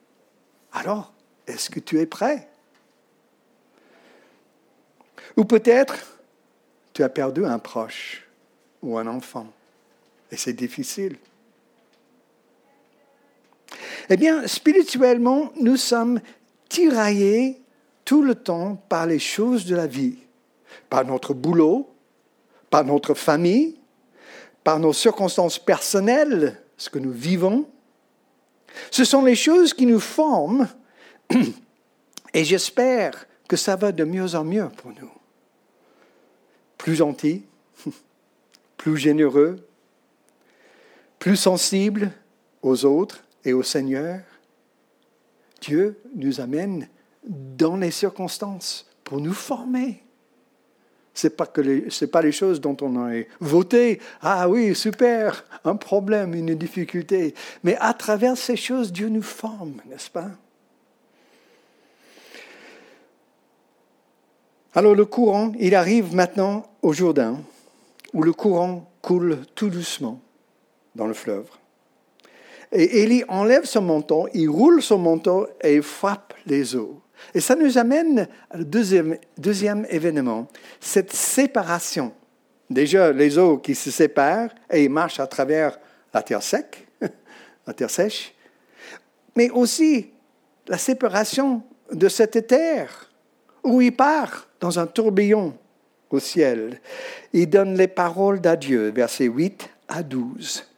Alors, 0.74 1.14
est-ce 1.46 1.70
que 1.70 1.80
tu 1.80 2.00
es 2.00 2.06
prêt? 2.06 2.48
Ou 5.38 5.46
peut-être, 5.46 6.20
tu 6.94 7.04
as 7.04 7.10
perdu 7.10 7.46
un 7.46 7.60
proche 7.60 8.28
ou 8.82 8.98
un 8.98 9.08
enfant. 9.08 9.48
Et 10.32 10.38
c'est 10.38 10.54
difficile. 10.54 11.18
Eh 14.10 14.18
bien, 14.18 14.48
spirituellement, 14.48 15.52
nous 15.56 15.78
sommes 15.78 16.20
tiraillés 16.68 17.61
tout 18.12 18.24
le 18.24 18.36
temps 18.36 18.76
par 18.90 19.06
les 19.06 19.20
choses 19.20 19.64
de 19.64 19.74
la 19.74 19.88
vie, 19.88 20.18
par 20.90 21.06
notre 21.06 21.34
boulot, 21.34 21.96
par 22.70 22.84
notre 22.84 23.14
famille, 23.14 23.80
par 24.66 24.80
nos 24.80 24.92
circonstances 24.92 25.58
personnelles, 25.58 26.62
ce 26.76 26.90
que 26.90 27.00
nous 27.00 27.14
vivons. 27.14 27.70
Ce 28.92 29.06
sont 29.06 29.24
les 29.24 29.38
choses 29.38 29.74
qui 29.74 29.86
nous 29.86 30.02
forment 30.02 30.68
et 32.34 32.44
j'espère 32.44 33.28
que 33.48 33.56
ça 33.56 33.78
va 33.78 33.94
de 33.94 34.04
mieux 34.04 34.36
en 34.36 34.44
mieux 34.44 34.68
pour 34.76 34.92
nous. 34.92 35.12
Plus 36.78 36.96
gentil, 36.96 37.46
plus 38.76 38.98
généreux, 38.98 39.66
plus 41.18 41.38
sensible 41.38 42.12
aux 42.62 42.84
autres 42.84 43.24
et 43.46 43.54
au 43.54 43.64
Seigneur. 43.64 44.20
Dieu 45.62 45.98
nous 46.14 46.42
amène 46.42 46.90
dans 47.24 47.78
les 47.78 47.92
circonstances 47.92 48.86
pour 49.04 49.20
nous 49.20 49.34
former. 49.34 50.04
Ce 51.14 51.28
n'est 51.28 51.32
pas, 51.32 51.52
les, 51.58 52.08
pas 52.08 52.22
les 52.22 52.32
choses 52.32 52.62
dont 52.62 52.78
on 52.82 52.98
a 53.06 53.12
voté. 53.40 54.00
Ah 54.22 54.48
oui, 54.48 54.74
super, 54.76 55.44
un 55.66 55.76
problème, 55.76 56.34
une 56.34 56.56
difficulté. 56.56 57.36
Mais 57.64 57.76
à 57.80 57.94
travers 57.94 58.38
ces 58.38 58.56
choses, 58.56 58.92
Dieu 58.92 59.10
nous 59.10 59.22
forme, 59.22 59.82
n'est-ce 59.90 60.10
pas? 60.10 60.30
Alors 64.74 64.96
le 64.96 65.04
courant, 65.04 65.52
il 65.60 65.76
arrive 65.76 66.16
maintenant 66.16 66.66
au 66.82 66.94
Jourdain, 66.94 67.42
où 68.14 68.24
le 68.24 68.32
courant 68.32 68.90
coule 69.02 69.40
tout 69.54 69.70
doucement 69.70 70.22
dans 70.96 71.08
le 71.08 71.14
fleuve. 71.14 71.48
Et 72.72 73.02
Élie 73.02 73.26
enlève 73.28 73.66
son 73.66 73.82
manteau, 73.82 74.30
il 74.34 74.50
roule 74.50 74.82
son 74.82 74.98
manteau 74.98 75.48
et 75.62 75.82
frappe 75.82 76.34
les 76.46 76.78
eaux. 76.78 77.02
Et 77.34 77.42
ça 77.42 77.56
nous 77.56 77.78
amène 77.78 78.28
au 78.54 78.64
deuxième, 78.64 79.18
deuxième 79.38 79.86
événement, 79.90 80.48
cette 80.80 81.14
séparation. 81.14 82.14
Déjà, 82.70 83.12
les 83.12 83.38
eaux 83.38 83.58
qui 83.58 83.76
se 83.76 83.92
séparent 83.92 84.54
et 84.70 84.88
marchent 84.90 85.20
à 85.20 85.28
travers 85.28 85.80
la 86.14 86.24
terre 86.24 86.44
sec, 86.44 86.88
la 87.68 87.74
terre 87.74 87.90
sèche, 87.90 88.34
mais 89.36 89.50
aussi 89.50 90.10
la 90.68 90.78
séparation 90.78 91.64
de 91.92 92.08
cette 92.08 92.48
terre 92.48 93.12
où 93.64 93.82
il 93.82 93.96
part 93.96 94.48
dans 94.60 94.80
un 94.80 94.88
tourbillon 94.88 95.54
au 96.10 96.20
ciel. 96.20 96.80
Il 97.34 97.50
donne 97.50 97.76
les 97.76 97.88
paroles 97.88 98.42
d'adieu, 98.42 98.92
versets 98.92 99.26
8 99.26 99.70
à 99.88 100.04
12. 100.04 100.71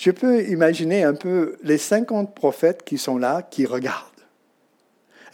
Je 0.00 0.10
peux 0.10 0.48
imaginer 0.48 1.04
un 1.04 1.12
peu 1.12 1.58
les 1.62 1.76
50 1.76 2.34
prophètes 2.34 2.84
qui 2.84 2.96
sont 2.96 3.18
là, 3.18 3.42
qui 3.42 3.66
regardent. 3.66 4.06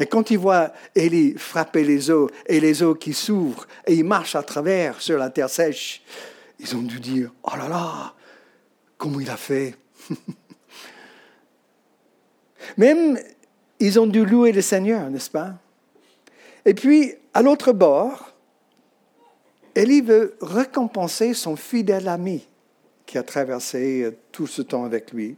Et 0.00 0.06
quand 0.06 0.32
ils 0.32 0.38
voient 0.40 0.72
Élie 0.96 1.34
frapper 1.38 1.84
les 1.84 2.10
eaux 2.10 2.28
et 2.46 2.58
les 2.58 2.82
eaux 2.82 2.96
qui 2.96 3.12
s'ouvrent 3.12 3.68
et 3.86 3.94
ils 3.94 4.04
marchent 4.04 4.34
à 4.34 4.42
travers 4.42 5.00
sur 5.00 5.18
la 5.18 5.30
terre 5.30 5.50
sèche, 5.50 6.02
ils 6.58 6.74
ont 6.74 6.82
dû 6.82 6.98
dire 6.98 7.30
Oh 7.44 7.56
là 7.56 7.68
là, 7.68 8.14
comment 8.98 9.20
il 9.20 9.30
a 9.30 9.36
fait! 9.36 9.76
Même 12.76 13.20
ils 13.78 14.00
ont 14.00 14.08
dû 14.08 14.26
louer 14.26 14.50
le 14.50 14.62
Seigneur, 14.62 15.08
n'est-ce 15.10 15.30
pas? 15.30 15.54
Et 16.64 16.74
puis, 16.74 17.14
à 17.34 17.42
l'autre 17.42 17.70
bord, 17.72 18.34
Élie 19.76 20.00
veut 20.00 20.36
récompenser 20.40 21.34
son 21.34 21.54
fidèle 21.54 22.08
ami 22.08 22.44
qui 23.06 23.18
a 23.18 23.22
traversé 23.22 24.02
euh, 24.02 24.16
tout 24.32 24.46
ce 24.46 24.62
temps 24.62 24.84
avec 24.84 25.12
lui. 25.12 25.36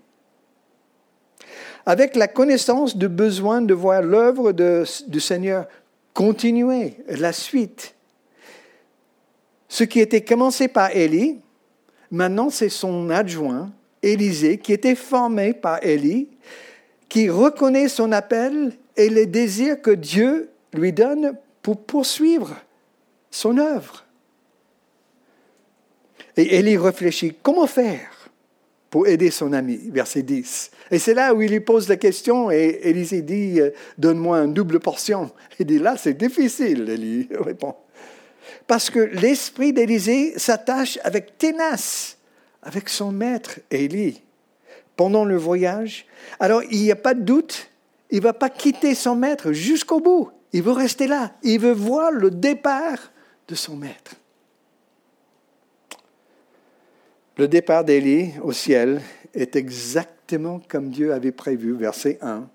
Avec 1.87 2.17
la 2.17 2.27
connaissance 2.27 2.97
du 2.97 3.09
besoin 3.09 3.63
de 3.63 3.75
voir 3.75 4.03
l'œuvre 4.03 4.53
du 4.53 5.21
Seigneur 5.21 5.67
continuer, 6.13 6.97
la 7.09 7.33
suite. 7.33 7.95
Ce 9.69 9.85
qui 9.85 10.01
était 10.01 10.23
commencé 10.23 10.69
par 10.69 10.95
Élie, 10.95 11.39
maintenant 12.11 12.51
c'est 12.51 12.69
son 12.69 13.09
adjoint, 13.11 13.71
Élisée, 14.03 14.59
qui 14.59 14.73
était 14.73 14.95
formé 14.95 15.53
par 15.53 15.83
Élie, 15.85 16.29
qui 17.09 17.31
reconnaît 17.31 17.89
son 17.89 18.13
appel 18.13 18.73
et 18.97 19.09
les 19.09 19.27
désirs 19.27 19.81
que 19.81 19.91
Dieu 19.91 20.51
lui 20.75 20.93
donne 20.93 21.37
pour 21.63 21.81
poursuivre 21.85 22.57
son 23.31 23.59
œuvre. 23.59 24.05
Et 26.39 26.57
Élie 26.57 26.77
réfléchit, 26.77 27.35
comment 27.43 27.67
faire 27.67 28.31
pour 28.91 29.09
aider 29.09 29.31
son 29.31 29.53
ami 29.53 29.91
Verset 29.91 30.23
10. 30.23 30.71
Et 30.93 31.01
c'est 31.01 31.13
là 31.13 31.35
où 31.35 31.43
il 31.43 31.51
lui 31.51 31.61
pose 31.61 31.89
la 31.89 31.97
question 31.97 32.51
et 32.51 32.79
Élisée 32.85 33.23
dit, 33.23 33.61
euh, 33.61 33.71
donne-moi 33.99 34.39
une 34.45 34.55
double 34.55 34.79
portion. 34.79 35.33
Il 35.59 35.67
dit, 35.67 35.81
là, 35.81 35.97
c'est 35.99 36.15
difficile, 36.15 36.89
Élie 36.89 37.29
répond. 37.41 37.75
Parce 38.69 38.89
que 38.89 39.01
l'esprit 39.01 39.73
d'Élisée 39.73 40.39
s'attache 40.39 40.99
avec 41.03 41.39
ténace 41.39 42.19
avec 42.63 42.89
son 42.89 43.11
maître, 43.11 43.59
Élie, 43.71 44.23
pendant 44.97 45.25
le 45.25 45.37
voyage. 45.37 46.07
Alors, 46.39 46.63
il 46.71 46.83
n'y 46.83 46.93
a 46.93 46.97
pas 46.97 47.15
de 47.15 47.23
doute, 47.23 47.71
il 48.11 48.19
ne 48.19 48.23
va 48.23 48.33
pas 48.33 48.51
quitter 48.51 48.95
son 48.95 49.17
maître 49.17 49.53
jusqu'au 49.53 50.01
bout. 50.01 50.31
Il 50.53 50.63
veut 50.63 50.73
rester 50.73 51.09
là. 51.09 51.33
Il 51.43 51.61
veut 51.61 51.73
voir 51.73 52.13
le 52.13 52.31
départ 52.31 53.11
de 53.49 53.55
son 53.57 53.77
maître. 53.77 54.15
Le 57.39 57.47
départ 57.47 57.85
d'Élie 57.85 58.33
au 58.43 58.51
ciel 58.51 59.01
est 59.33 59.55
exactement 59.55 60.61
comme 60.69 60.91
Dieu 60.91 61.13
avait 61.13 61.31
prévu, 61.31 61.73
verset 61.73 62.19
1. 62.21 62.49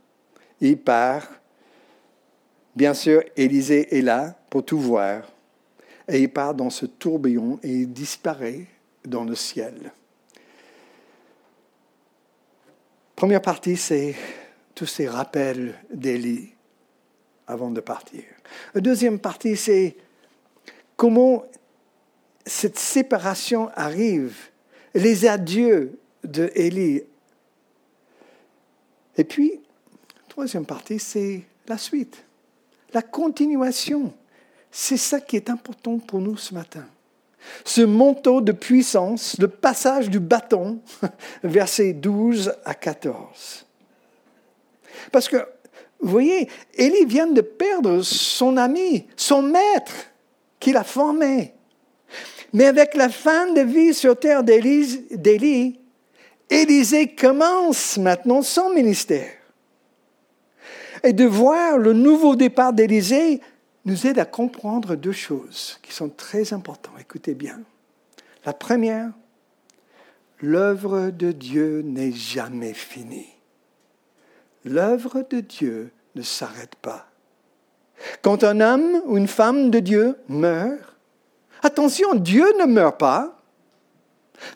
Il 0.60 0.78
part. 0.78 1.26
Bien 2.76 2.94
sûr, 2.94 3.24
Élisée 3.38 3.98
est 3.98 4.02
là 4.02 4.38
pour 4.50 4.66
tout 4.66 4.80
voir. 4.80 5.32
Et 6.10 6.20
il 6.20 6.30
part 6.30 6.54
dans 6.54 6.70
ce 6.70 6.86
tourbillon 6.86 7.60
et 7.64 7.72
il 7.72 7.94
disparaît 7.94 8.66
dans 9.06 9.24
le 9.24 9.36
ciel. 9.36 9.94
Première 13.16 13.42
partie, 13.42 13.78
c'est 13.78 14.16
tous 14.76 14.88
ces 14.88 15.08
rappels 15.08 15.76
d'Élie 15.94 16.50
avant 17.48 17.72
de 17.72 17.80
partir. 17.80 18.24
La 18.74 18.82
deuxième 18.82 19.20
partie, 19.20 19.56
c'est 19.56 19.96
comment 20.98 21.46
cette 22.46 22.78
séparation 22.78 23.70
arrive, 23.76 24.50
les 24.94 25.26
adieux 25.26 26.00
de 26.24 26.52
Élie. 26.56 27.04
Et 29.18 29.24
puis, 29.24 29.60
troisième 30.30 30.66
partie, 30.66 31.00
c'est 31.00 31.44
la 31.68 31.78
suite, 31.78 32.24
la 32.94 33.02
continuation. 33.02 34.14
C'est 34.72 34.98
ça 34.98 35.20
qui 35.20 35.36
est 35.36 35.50
important 35.50 36.00
pour 36.00 36.20
nous 36.20 36.38
ce 36.38 36.54
matin. 36.54 36.86
Ce 37.66 37.82
manteau 37.82 38.42
de 38.42 38.52
puissance, 38.52 39.38
le 39.38 39.48
passage 39.48 40.10
du 40.10 40.20
bâton, 40.20 40.80
versets 41.44 41.94
12 41.94 42.54
à 42.64 42.74
14. 42.74 43.66
Parce 45.12 45.28
que, 45.28 45.38
vous 46.00 46.10
voyez, 46.10 46.50
Élie 46.74 47.06
vient 47.06 47.28
de 47.28 47.42
perdre 47.42 48.02
son 48.02 48.58
ami, 48.58 49.06
son 49.16 49.42
maître, 49.42 49.94
qu'il 50.60 50.78
a 50.78 50.84
formé. 50.84 51.54
Mais 52.54 52.66
avec 52.66 52.94
la 52.94 53.10
fin 53.10 53.52
de 53.52 53.62
vie 53.62 53.94
sur 53.94 54.18
terre 54.18 54.44
d'Élie, 54.44 55.80
Élisée 56.50 57.16
commence 57.16 57.98
maintenant 57.98 58.44
son 58.44 58.72
ministère. 58.74 59.32
Et 61.04 61.14
de 61.14 61.26
voir 61.26 61.78
le 61.78 61.94
nouveau 61.94 62.36
départ 62.36 62.72
d'Élisée 62.72 63.42
nous 63.86 64.08
aide 64.08 64.20
à 64.20 64.26
comprendre 64.26 64.96
deux 64.96 65.12
choses 65.12 65.80
qui 65.82 65.92
sont 65.92 66.10
très 66.10 66.54
importantes. 66.54 66.94
Écoutez 67.00 67.34
bien. 67.34 67.60
La 68.46 68.54
première, 68.54 69.10
l'œuvre 70.40 71.10
de 71.10 71.32
Dieu 71.32 71.82
n'est 71.82 72.12
jamais 72.12 72.74
finie. 72.74 73.30
L'œuvre 74.64 75.26
de 75.30 75.40
Dieu 75.40 75.92
ne 76.16 76.22
s'arrête 76.22 76.76
pas. 76.76 77.08
Quand 78.22 78.44
un 78.44 78.62
homme 78.62 79.02
ou 79.06 79.18
une 79.18 79.28
femme 79.28 79.72
de 79.72 79.80
Dieu 79.80 80.18
meurt, 80.30 80.93
attention, 81.64 82.16
Dieu 82.16 82.46
ne 82.60 82.66
meurt 82.66 83.00
pas. 83.00 83.40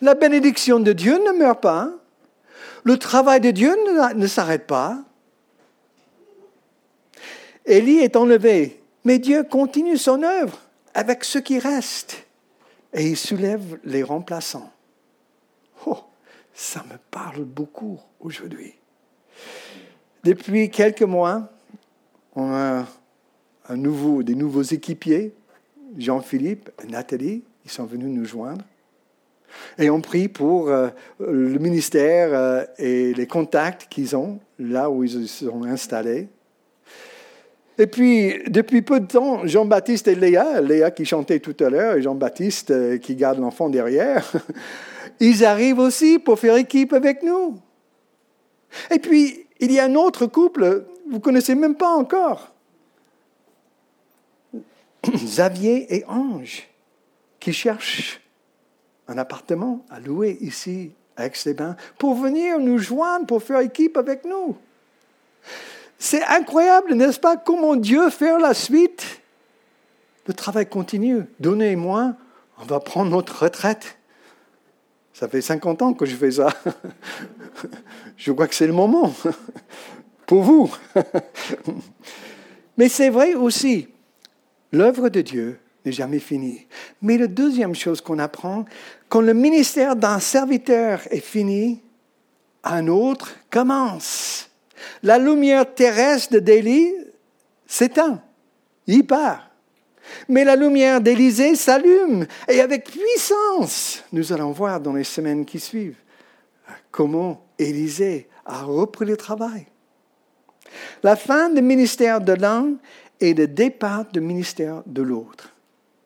La 0.01 0.15
bénédiction 0.15 0.79
de 0.79 0.93
Dieu 0.93 1.17
ne 1.25 1.31
meurt 1.31 1.61
pas. 1.61 1.91
Le 2.83 2.97
travail 2.97 3.41
de 3.41 3.51
Dieu 3.51 3.75
ne, 4.15 4.27
s'arrête 4.27 4.67
pas. 4.67 4.99
Élie 7.65 7.99
est 7.99 8.15
enlevé 8.15 8.81
mais 9.07 9.19
Dieu 9.19 9.43
continue 9.43 9.97
son 9.97 10.21
œuvre 10.21 10.59
avec 10.93 11.23
ce 11.23 11.39
qui 11.39 11.59
reste 11.59 12.25
et 12.93 13.07
il 13.07 13.15
soulève 13.15 13.79
les 13.85 14.03
remplaçants. 14.03 14.69
Oh, 15.85 15.99
ça 16.53 16.83
me 16.83 16.97
parle 17.09 17.45
beaucoup 17.45 18.01
aujourd'hui. 18.19 18.73
Depuis 20.25 20.69
quelques 20.69 21.03
mois, 21.03 21.49
on 22.35 22.51
a 22.53 22.85
un 23.69 23.77
nouveau, 23.77 24.23
des 24.23 24.35
nouveaux 24.35 24.63
équipiers, 24.63 25.33
Jean-Philippe 25.97 26.69
Nathalie, 26.89 27.43
ils 27.65 27.71
sont 27.71 27.85
venus 27.85 28.07
nous 28.07 28.25
joindre. 28.25 28.63
Et 29.77 29.89
on 29.89 30.01
prie 30.01 30.27
pour 30.27 30.69
euh, 30.69 30.89
le 31.19 31.57
ministère 31.59 32.29
euh, 32.33 32.63
et 32.77 33.13
les 33.13 33.27
contacts 33.27 33.87
qu'ils 33.89 34.15
ont 34.15 34.39
là 34.59 34.89
où 34.89 35.03
ils 35.03 35.27
sont 35.27 35.63
installés. 35.63 36.27
Et 37.79 37.87
puis, 37.87 38.33
depuis 38.47 38.81
peu 38.81 38.99
de 38.99 39.05
temps, 39.05 39.45
Jean-Baptiste 39.45 40.07
et 40.07 40.15
Léa, 40.15 40.61
Léa 40.61 40.89
qui 40.89 41.05
chantait 41.05 41.39
tout 41.39 41.55
à 41.59 41.69
l'heure 41.69 41.95
et 41.95 42.01
Jean-Baptiste 42.01 42.71
euh, 42.71 42.97
qui 42.97 43.15
garde 43.15 43.39
l'enfant 43.39 43.69
derrière, 43.69 44.31
ils 45.19 45.45
arrivent 45.45 45.79
aussi 45.79 46.17
pour 46.19 46.39
faire 46.39 46.55
équipe 46.55 46.93
avec 46.93 47.21
nous. 47.21 47.59
Et 48.91 48.99
puis, 48.99 49.45
il 49.59 49.71
y 49.71 49.79
a 49.79 49.85
un 49.85 49.95
autre 49.95 50.25
couple, 50.25 50.85
vous 51.07 51.17
ne 51.17 51.21
connaissez 51.21 51.55
même 51.55 51.75
pas 51.75 51.91
encore. 51.93 52.53
Xavier 55.11 55.95
et 55.95 56.05
Ange, 56.07 56.67
qui 57.39 57.53
cherchent 57.53 58.21
un 59.07 59.17
appartement 59.17 59.85
à 59.89 59.99
louer 59.99 60.37
ici 60.41 60.91
à 61.15 61.25
Aix-les-Bains 61.25 61.75
pour 61.97 62.15
venir 62.15 62.59
nous 62.59 62.77
joindre, 62.77 63.25
pour 63.25 63.41
faire 63.41 63.59
équipe 63.59 63.97
avec 63.97 64.25
nous. 64.25 64.55
C'est 65.97 66.23
incroyable, 66.23 66.93
n'est-ce 66.93 67.19
pas, 67.19 67.37
comment 67.37 67.75
Dieu 67.75 68.09
fait 68.09 68.37
la 68.37 68.53
suite. 68.53 69.21
Le 70.27 70.33
travail 70.33 70.67
continue. 70.67 71.23
Donnez-moi, 71.39 72.13
on 72.59 72.65
va 72.65 72.79
prendre 72.79 73.09
notre 73.09 73.43
retraite. 73.43 73.97
Ça 75.13 75.27
fait 75.27 75.41
50 75.41 75.81
ans 75.81 75.93
que 75.93 76.05
je 76.05 76.15
fais 76.15 76.31
ça. 76.31 76.49
Je 78.17 78.31
crois 78.31 78.47
que 78.47 78.53
c'est 78.53 78.67
le 78.67 78.73
moment 78.73 79.13
pour 80.27 80.43
vous. 80.43 80.71
Mais 82.77 82.89
c'est 82.89 83.09
vrai 83.09 83.33
aussi, 83.33 83.87
l'œuvre 84.71 85.09
de 85.09 85.21
Dieu 85.21 85.59
n'est 85.85 85.91
jamais 85.91 86.19
finie. 86.19 86.67
Mais 87.01 87.17
la 87.17 87.27
deuxième 87.27 87.75
chose 87.75 88.01
qu'on 88.01 88.19
apprend, 88.19 88.65
quand 89.09 89.21
le 89.21 89.33
ministère 89.33 89.95
d'un 89.95 90.19
serviteur 90.19 91.01
est 91.11 91.23
fini, 91.23 91.81
un 92.63 92.87
autre 92.87 93.35
commence. 93.49 94.49
La 95.03 95.17
lumière 95.17 95.73
terrestre 95.73 96.37
d'Élie 96.37 96.93
s'éteint. 97.65 98.21
Il 98.87 99.05
part. 99.05 99.49
Mais 100.29 100.45
la 100.45 100.55
lumière 100.55 101.01
d'Élysée 101.01 101.55
s'allume 101.55 102.25
et 102.47 102.61
avec 102.61 102.89
puissance. 102.89 104.03
Nous 104.13 104.31
allons 104.31 104.51
voir 104.51 104.79
dans 104.79 104.93
les 104.93 105.03
semaines 105.03 105.45
qui 105.45 105.59
suivent 105.59 105.97
comment 106.91 107.45
Élisée 107.59 108.29
a 108.45 108.63
repris 108.63 109.05
le 109.05 109.17
travail. 109.17 109.67
La 111.03 111.15
fin 111.15 111.49
du 111.49 111.61
ministère 111.61 112.21
de 112.21 112.33
l'un 112.33 112.73
et 113.19 113.33
le 113.33 113.47
départ 113.47 114.05
du 114.11 114.21
ministère 114.21 114.83
de 114.85 115.01
l'autre. 115.01 115.53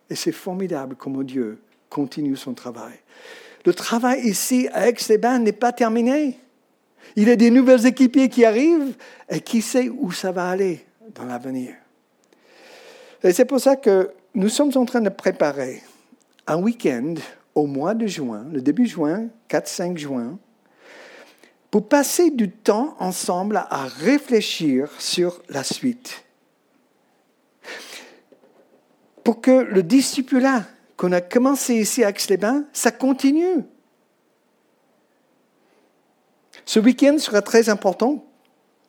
Et 0.09 0.15
c'est 0.15 0.31
formidable 0.31 0.95
comment 0.97 1.23
Dieu 1.23 1.61
continue 1.89 2.35
son 2.35 2.53
travail. 2.53 2.93
Le 3.65 3.73
travail 3.73 4.21
ici 4.27 4.67
à 4.73 4.87
Aix-les-Bains 4.87 5.39
n'est 5.39 5.51
pas 5.51 5.71
terminé. 5.71 6.37
Il 7.15 7.27
y 7.27 7.31
a 7.31 7.35
des 7.35 7.51
nouvelles 7.51 7.85
équipiers 7.85 8.29
qui 8.29 8.45
arrivent 8.45 8.95
et 9.29 9.41
qui 9.41 9.61
sait 9.61 9.89
où 9.89 10.11
ça 10.11 10.31
va 10.31 10.49
aller 10.49 10.85
dans 11.13 11.25
l'avenir. 11.25 11.73
Et 13.23 13.33
c'est 13.33 13.45
pour 13.45 13.59
ça 13.59 13.75
que 13.75 14.11
nous 14.33 14.49
sommes 14.49 14.71
en 14.75 14.85
train 14.85 15.01
de 15.01 15.09
préparer 15.09 15.83
un 16.47 16.57
week-end 16.57 17.15
au 17.53 17.67
mois 17.67 17.93
de 17.93 18.07
juin, 18.07 18.45
le 18.51 18.61
début 18.61 18.87
juin, 18.87 19.27
4-5 19.49 19.97
juin, 19.97 20.39
pour 21.69 21.87
passer 21.87 22.31
du 22.31 22.49
temps 22.49 22.95
ensemble 22.99 23.57
à 23.69 23.85
réfléchir 23.85 24.89
sur 24.99 25.41
la 25.49 25.63
suite. 25.63 26.23
Pour 29.23 29.41
que 29.41 29.51
le 29.51 29.83
discipulat 29.83 30.65
qu'on 30.97 31.11
a 31.11 31.21
commencé 31.21 31.75
ici 31.75 32.03
à 32.03 32.09
Aix-les-Bains, 32.09 32.65
ça 32.73 32.91
continue. 32.91 33.63
Ce 36.65 36.79
week-end 36.79 37.17
sera 37.17 37.41
très 37.41 37.69
important 37.69 38.25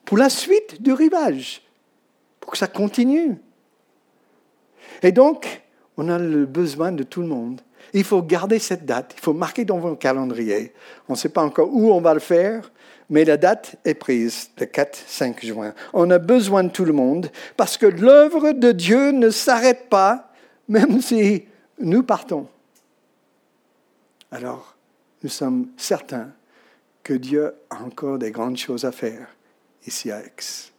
pour 0.05 0.19
la 0.19 0.29
suite 0.29 0.83
du 0.83 0.93
rivage, 0.93 1.63
pour 2.41 2.53
que 2.53 2.59
ça 2.59 2.67
continue. 2.67 3.37
Et 5.03 5.13
donc, 5.13 5.63
on 5.97 6.09
a 6.09 6.19
le 6.19 6.47
besoin 6.47 6.93
de 6.93 7.03
tout 7.03 7.23
le 7.23 7.29
monde. 7.29 7.61
Il 7.93 8.05
faut 8.05 8.23
garder 8.23 8.59
cette 8.59 8.85
date, 8.85 9.15
il 9.17 9.21
faut 9.21 9.33
marquer 9.33 9.65
dans 9.65 9.79
vos 9.79 9.97
calendriers. 9.97 10.73
On 11.09 11.13
ne 11.13 11.19
sait 11.19 11.29
pas 11.29 11.43
encore 11.43 11.69
où 11.73 11.93
on 11.93 12.01
va 12.01 12.15
le 12.15 12.21
faire, 12.21 12.73
mais 13.11 13.25
la 13.25 13.37
date 13.37 13.77
est 13.85 13.95
prise, 13.95 14.51
le 14.59 14.67
4-5 14.67 15.45
juin. 15.45 15.75
On 15.93 16.11
a 16.11 16.19
besoin 16.19 16.65
de 16.65 16.71
tout 16.71 16.85
le 16.85 16.93
monde 16.93 17.31
parce 17.57 17.77
que 17.77 17.87
l'œuvre 17.87 18.53
de 18.53 18.73
Dieu 18.73 19.11
ne 19.11 19.31
s'arrête 19.31 19.89
pas, 19.91 20.33
même 20.69 21.01
si 21.03 21.45
nous 21.79 22.03
partons. 22.03 22.47
Alors, 24.31 24.77
nous 25.23 25.29
sommes 25.29 25.69
certains 25.77 26.31
que 27.03 27.13
Dieu 27.13 27.53
a 27.69 27.83
encore 27.83 28.19
des 28.19 28.31
grandes 28.31 28.57
choses 28.57 28.85
à 28.85 28.93
faire 28.93 29.29
ici 29.87 30.11
à 30.11 30.21
Aix. 30.21 30.71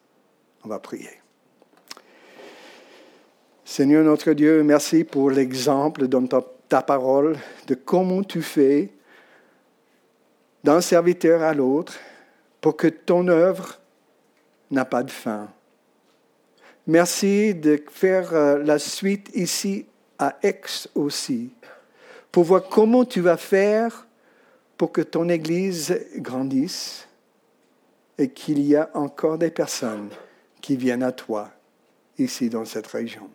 On 0.63 0.69
va 0.69 0.79
prier. 0.79 1.09
Seigneur 3.65 4.03
notre 4.03 4.33
Dieu, 4.33 4.63
merci 4.63 5.03
pour 5.03 5.31
l'exemple 5.31 6.07
dans 6.07 6.27
ta, 6.73 6.81
parole 6.81 7.37
de 7.67 7.75
comment 7.75 8.23
tu 8.23 8.41
fais 8.41 8.89
d'un 10.63 10.81
serviteur 10.81 11.43
à 11.43 11.53
l'autre 11.53 11.99
pour 12.61 12.75
que 12.75 12.87
ton 12.87 13.27
œuvre 13.27 13.79
n'a 14.71 14.83
pas 14.83 15.03
de 15.03 15.11
fin. 15.11 15.49
Merci 16.87 17.53
de 17.53 17.79
faire 17.91 18.33
euh, 18.33 18.57
la 18.63 18.79
suite 18.79 19.29
ici 19.35 19.85
à 20.17 20.35
Aix 20.41 20.61
aussi, 20.95 21.51
pour 22.31 22.43
voir 22.43 22.63
comment 22.67 23.05
tu 23.05 23.21
vas 23.21 23.37
faire 23.37 24.07
pour 24.75 24.91
que 24.91 25.01
ton 25.01 25.29
Église 25.29 25.95
grandisse 26.17 27.07
et 28.17 28.29
qu'il 28.29 28.59
y 28.59 28.75
a 28.75 28.89
encore 28.95 29.37
des 29.37 29.51
personnes 29.51 30.09
qui 30.59 30.75
viennent 30.75 31.03
à 31.03 31.11
toi 31.11 31.51
ici 32.17 32.49
dans 32.49 32.65
cette 32.65 32.87
région. 32.87 33.29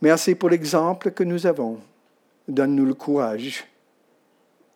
Merci 0.00 0.34
pour 0.34 0.48
l'exemple 0.48 1.10
que 1.10 1.24
nous 1.24 1.46
avons. 1.46 1.78
Donne-nous 2.46 2.86
le 2.86 2.94
courage 2.94 3.66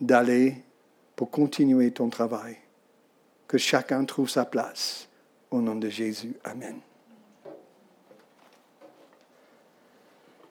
d'aller 0.00 0.56
pour 1.14 1.30
continuer 1.30 1.90
ton 1.92 2.08
travail. 2.08 2.56
Que 3.46 3.58
chacun 3.58 4.04
trouve 4.04 4.28
sa 4.28 4.44
place. 4.44 5.08
Au 5.50 5.60
nom 5.60 5.76
de 5.76 5.88
Jésus. 5.88 6.34
Amen. 6.44 6.80